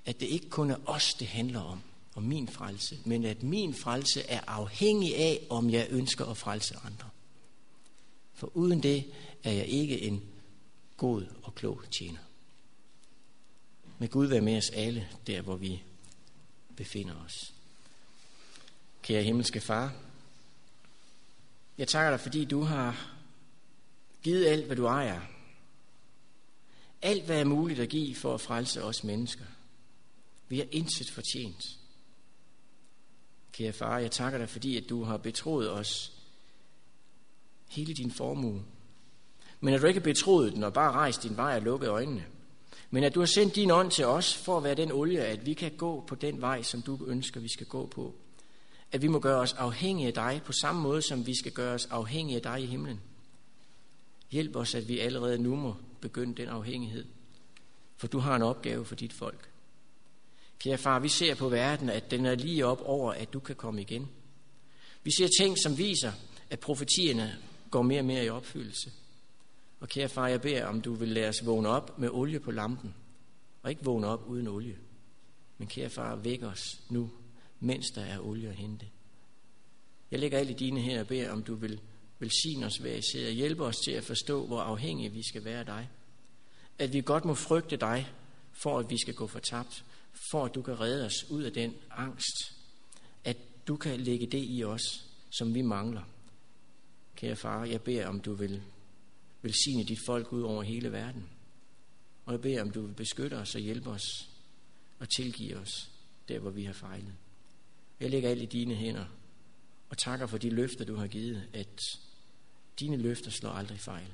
At 0.05 0.21
det 0.21 0.27
ikke 0.27 0.49
kun 0.49 0.71
er 0.71 0.77
os, 0.87 1.15
det 1.15 1.27
handler 1.27 1.61
om, 1.61 1.81
og 2.15 2.23
min 2.23 2.49
frelse, 2.49 2.99
men 3.05 3.25
at 3.25 3.43
min 3.43 3.75
frelse 3.75 4.23
er 4.23 4.41
afhængig 4.47 5.17
af, 5.17 5.47
om 5.51 5.71
jeg 5.71 5.87
ønsker 5.91 6.27
at 6.27 6.37
frelse 6.37 6.77
andre. 6.85 7.09
For 8.43 8.57
uden 8.57 8.83
det 8.83 9.13
er 9.45 9.53
jeg 9.53 9.67
ikke 9.67 10.01
en 10.01 10.23
god 10.97 11.27
og 11.43 11.55
klog 11.55 11.83
tjener. 11.91 12.19
Med 13.99 14.09
Gud 14.09 14.27
være 14.27 14.41
med 14.41 14.57
os 14.57 14.71
alle, 14.71 15.09
der 15.27 15.41
hvor 15.41 15.57
vi 15.57 15.83
befinder 16.77 17.25
os. 17.25 17.55
Kære 19.03 19.23
himmelske 19.23 19.61
far, 19.61 19.95
jeg 21.79 21.89
takker 21.89 22.11
dig, 22.11 22.21
fordi 22.21 22.45
du 22.45 22.61
har 22.61 23.17
givet 24.23 24.47
alt, 24.47 24.67
hvad 24.67 24.77
du 24.77 24.87
ejer. 24.87 25.21
Alt, 27.03 27.25
hvad 27.25 27.41
er 27.41 27.45
muligt 27.45 27.81
at 27.81 27.89
give 27.89 28.15
for 28.15 28.35
at 28.35 28.41
frelse 28.41 28.85
os 28.85 29.05
mennesker. 29.05 29.47
Vi 30.49 30.59
har 30.59 30.67
intet 30.71 31.11
fortjent. 31.11 31.79
Kære 33.53 33.73
far, 33.73 33.99
jeg 33.99 34.11
takker 34.11 34.39
dig, 34.39 34.49
fordi 34.49 34.77
at 34.77 34.89
du 34.89 35.05
har 35.05 35.17
betroet 35.17 35.71
os 35.71 36.13
hele 37.73 37.95
din 37.95 38.11
formue. 38.11 38.63
Men 39.61 39.75
at 39.75 39.83
du 39.83 39.87
ikke 39.87 40.01
har 40.01 40.05
betroet 40.05 40.53
den 40.53 40.65
og 40.65 40.73
bare 40.73 40.93
rejst 40.93 41.23
din 41.23 41.37
vej 41.37 41.57
og 41.57 41.63
lukket 41.63 41.89
øjnene. 41.89 42.25
Men 42.91 43.05
at 43.05 43.15
du 43.15 43.21
har 43.21 43.27
sendt 43.27 43.57
din 43.57 43.71
ånd 43.71 43.91
til 43.91 44.07
os 44.07 44.37
for 44.37 44.57
at 44.57 44.65
være 44.65 44.75
den 44.75 44.93
olie, 44.93 45.21
at 45.21 45.47
vi 45.47 45.55
kan 45.55 45.73
gå 45.77 46.05
på 46.07 46.15
den 46.15 46.41
vej, 46.41 46.63
som 46.63 46.83
du 46.83 47.07
ønsker, 47.07 47.41
vi 47.41 47.49
skal 47.49 47.67
gå 47.67 47.87
på. 47.87 48.15
At 48.93 49.03
vi 49.03 49.07
må 49.07 49.19
gøre 49.19 49.41
os 49.41 49.53
afhængige 49.53 50.07
af 50.07 50.15
dig 50.15 50.41
på 50.45 50.53
samme 50.53 50.83
måde, 50.83 51.03
som 51.03 51.27
vi 51.27 51.39
skal 51.39 51.53
gøre 51.53 51.75
os 51.75 51.87
afhængige 51.87 52.37
af 52.37 52.43
dig 52.43 52.63
i 52.63 52.67
himlen. 52.67 53.01
Hjælp 54.31 54.57
os, 54.57 54.75
at 54.75 54.89
vi 54.89 54.99
allerede 54.99 55.39
nu 55.39 55.57
må 55.57 55.75
begynde 56.01 56.35
den 56.35 56.49
afhængighed. 56.49 57.05
For 57.97 58.07
du 58.07 58.19
har 58.19 58.37
en 58.37 58.43
opgave 58.43 58.85
for 58.85 58.95
dit 58.95 59.13
folk. 59.13 59.49
Kære 60.59 60.79
far, 60.79 60.99
vi 60.99 61.09
ser 61.09 61.35
på 61.35 61.49
verden, 61.49 61.89
at 61.89 62.11
den 62.11 62.27
er 62.27 62.35
lige 62.35 62.67
op 62.67 62.83
over, 62.85 63.13
at 63.13 63.33
du 63.33 63.41
kan 63.41 63.57
komme 63.57 63.81
igen. 63.81 64.09
Vi 65.03 65.11
ser 65.11 65.29
ting, 65.39 65.59
som 65.59 65.79
viser, 65.79 66.13
at 66.51 66.61
profetierne 66.61 67.39
går 67.73 67.83
mere 67.83 68.01
og 68.01 68.05
mere 68.05 68.25
i 68.25 68.29
opfyldelse. 68.29 68.93
Og 69.81 69.89
kære 69.89 70.09
far, 70.09 70.29
jeg 70.29 70.41
beder, 70.41 70.67
om 70.67 70.81
du 70.81 70.95
vil 70.95 71.09
lade 71.09 71.29
os 71.29 71.47
vågne 71.47 71.69
op 71.69 71.99
med 71.99 72.09
olie 72.13 72.41
på 72.41 72.51
lampen, 72.51 72.95
og 73.63 73.71
ikke 73.71 73.85
vågne 73.85 74.07
op 74.07 74.29
uden 74.29 74.49
olie. 74.49 74.79
Men 75.59 75.69
kære 75.69 75.91
far, 75.91 76.17
væk 76.17 76.43
os 76.43 76.81
nu, 76.91 77.11
mens 77.61 77.91
der 77.91 78.03
er 78.03 78.21
olie 78.21 78.49
at 78.49 78.55
hente. 78.55 78.87
Jeg 80.11 80.21
lægger 80.21 80.39
alle 80.39 80.53
i 80.53 80.55
dine 80.55 80.81
her 80.81 81.01
og 81.01 81.07
beder, 81.07 81.33
om 81.33 81.43
du 81.43 81.55
vil 81.55 81.81
velsigne 82.19 82.67
os 82.67 82.77
hver 82.77 82.95
især 82.95 83.27
og 83.27 83.33
hjælpe 83.33 83.65
os 83.65 83.77
til 83.77 83.93
at 83.93 84.05
forstå, 84.05 84.47
hvor 84.47 84.61
afhængige 84.61 85.13
vi 85.13 85.23
skal 85.23 85.45
være 85.45 85.59
af 85.59 85.67
dig. 85.67 85.89
At 86.79 86.93
vi 86.93 87.01
godt 87.01 87.25
må 87.25 87.35
frygte 87.35 87.77
dig, 87.77 88.09
for 88.53 88.79
at 88.79 88.91
vi 88.91 88.99
skal 88.99 89.15
gå 89.15 89.27
fortabt, 89.27 89.85
for 90.31 90.45
at 90.45 90.55
du 90.55 90.63
kan 90.63 90.81
redde 90.81 91.07
os 91.07 91.31
ud 91.31 91.43
af 91.43 91.53
den 91.53 91.75
angst, 91.91 92.37
at 93.25 93.37
du 93.69 93.77
kan 93.77 94.01
lægge 94.01 94.27
det 94.27 94.45
i 94.49 94.65
os, 94.65 94.83
som 95.31 95.55
vi 95.55 95.63
mangler. 95.63 96.03
Kære 97.23 97.37
far, 97.37 97.65
jeg 97.65 97.83
beder, 97.83 98.07
om 98.07 98.21
du 98.21 98.35
vil 98.35 98.63
velsigne 99.43 99.85
dit 99.85 99.99
folk 100.07 100.33
ud 100.33 100.43
over 100.43 100.63
hele 100.63 100.93
verden. 100.93 101.29
Og 102.25 102.33
jeg 102.33 102.41
beder, 102.41 102.63
om 102.63 102.71
du 102.71 102.87
vil 102.87 102.95
beskytte 102.95 103.35
os 103.35 103.55
og 103.55 103.61
hjælpe 103.61 103.91
os 103.91 104.31
og 104.99 105.09
tilgive 105.09 105.57
os 105.57 105.91
der, 106.29 106.39
hvor 106.39 106.51
vi 106.51 106.65
har 106.65 106.73
fejlet. 106.73 107.15
Jeg 108.01 108.11
lægger 108.11 108.31
alt 108.31 108.43
i 108.43 108.47
dine 108.47 108.75
hænder 108.75 109.05
og 109.89 109.99
takker 109.99 110.27
for 110.27 110.39
de 110.39 110.51
løfter, 110.51 110.85
du 110.85 110.97
har 110.97 111.07
givet, 111.07 111.49
at 111.53 111.81
dine 112.81 112.97
løfter 112.97 113.31
slår 113.31 113.51
aldrig 113.51 113.81
fejl. 113.81 114.13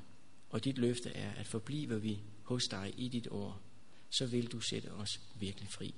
Og 0.50 0.64
dit 0.64 0.78
løfte 0.78 1.10
er, 1.10 1.30
at 1.30 1.46
forbliver 1.46 1.98
vi 1.98 2.18
hos 2.42 2.62
dig 2.70 2.94
i 2.96 3.08
dit 3.08 3.28
ord, 3.30 3.60
så 4.10 4.26
vil 4.26 4.52
du 4.52 4.60
sætte 4.60 4.92
os 4.92 5.20
virkelig 5.40 5.68
fri. 5.68 5.94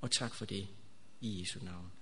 Og 0.00 0.10
tak 0.10 0.34
for 0.34 0.44
det 0.44 0.68
i 1.20 1.40
Jesu 1.40 1.64
navn. 1.64 1.92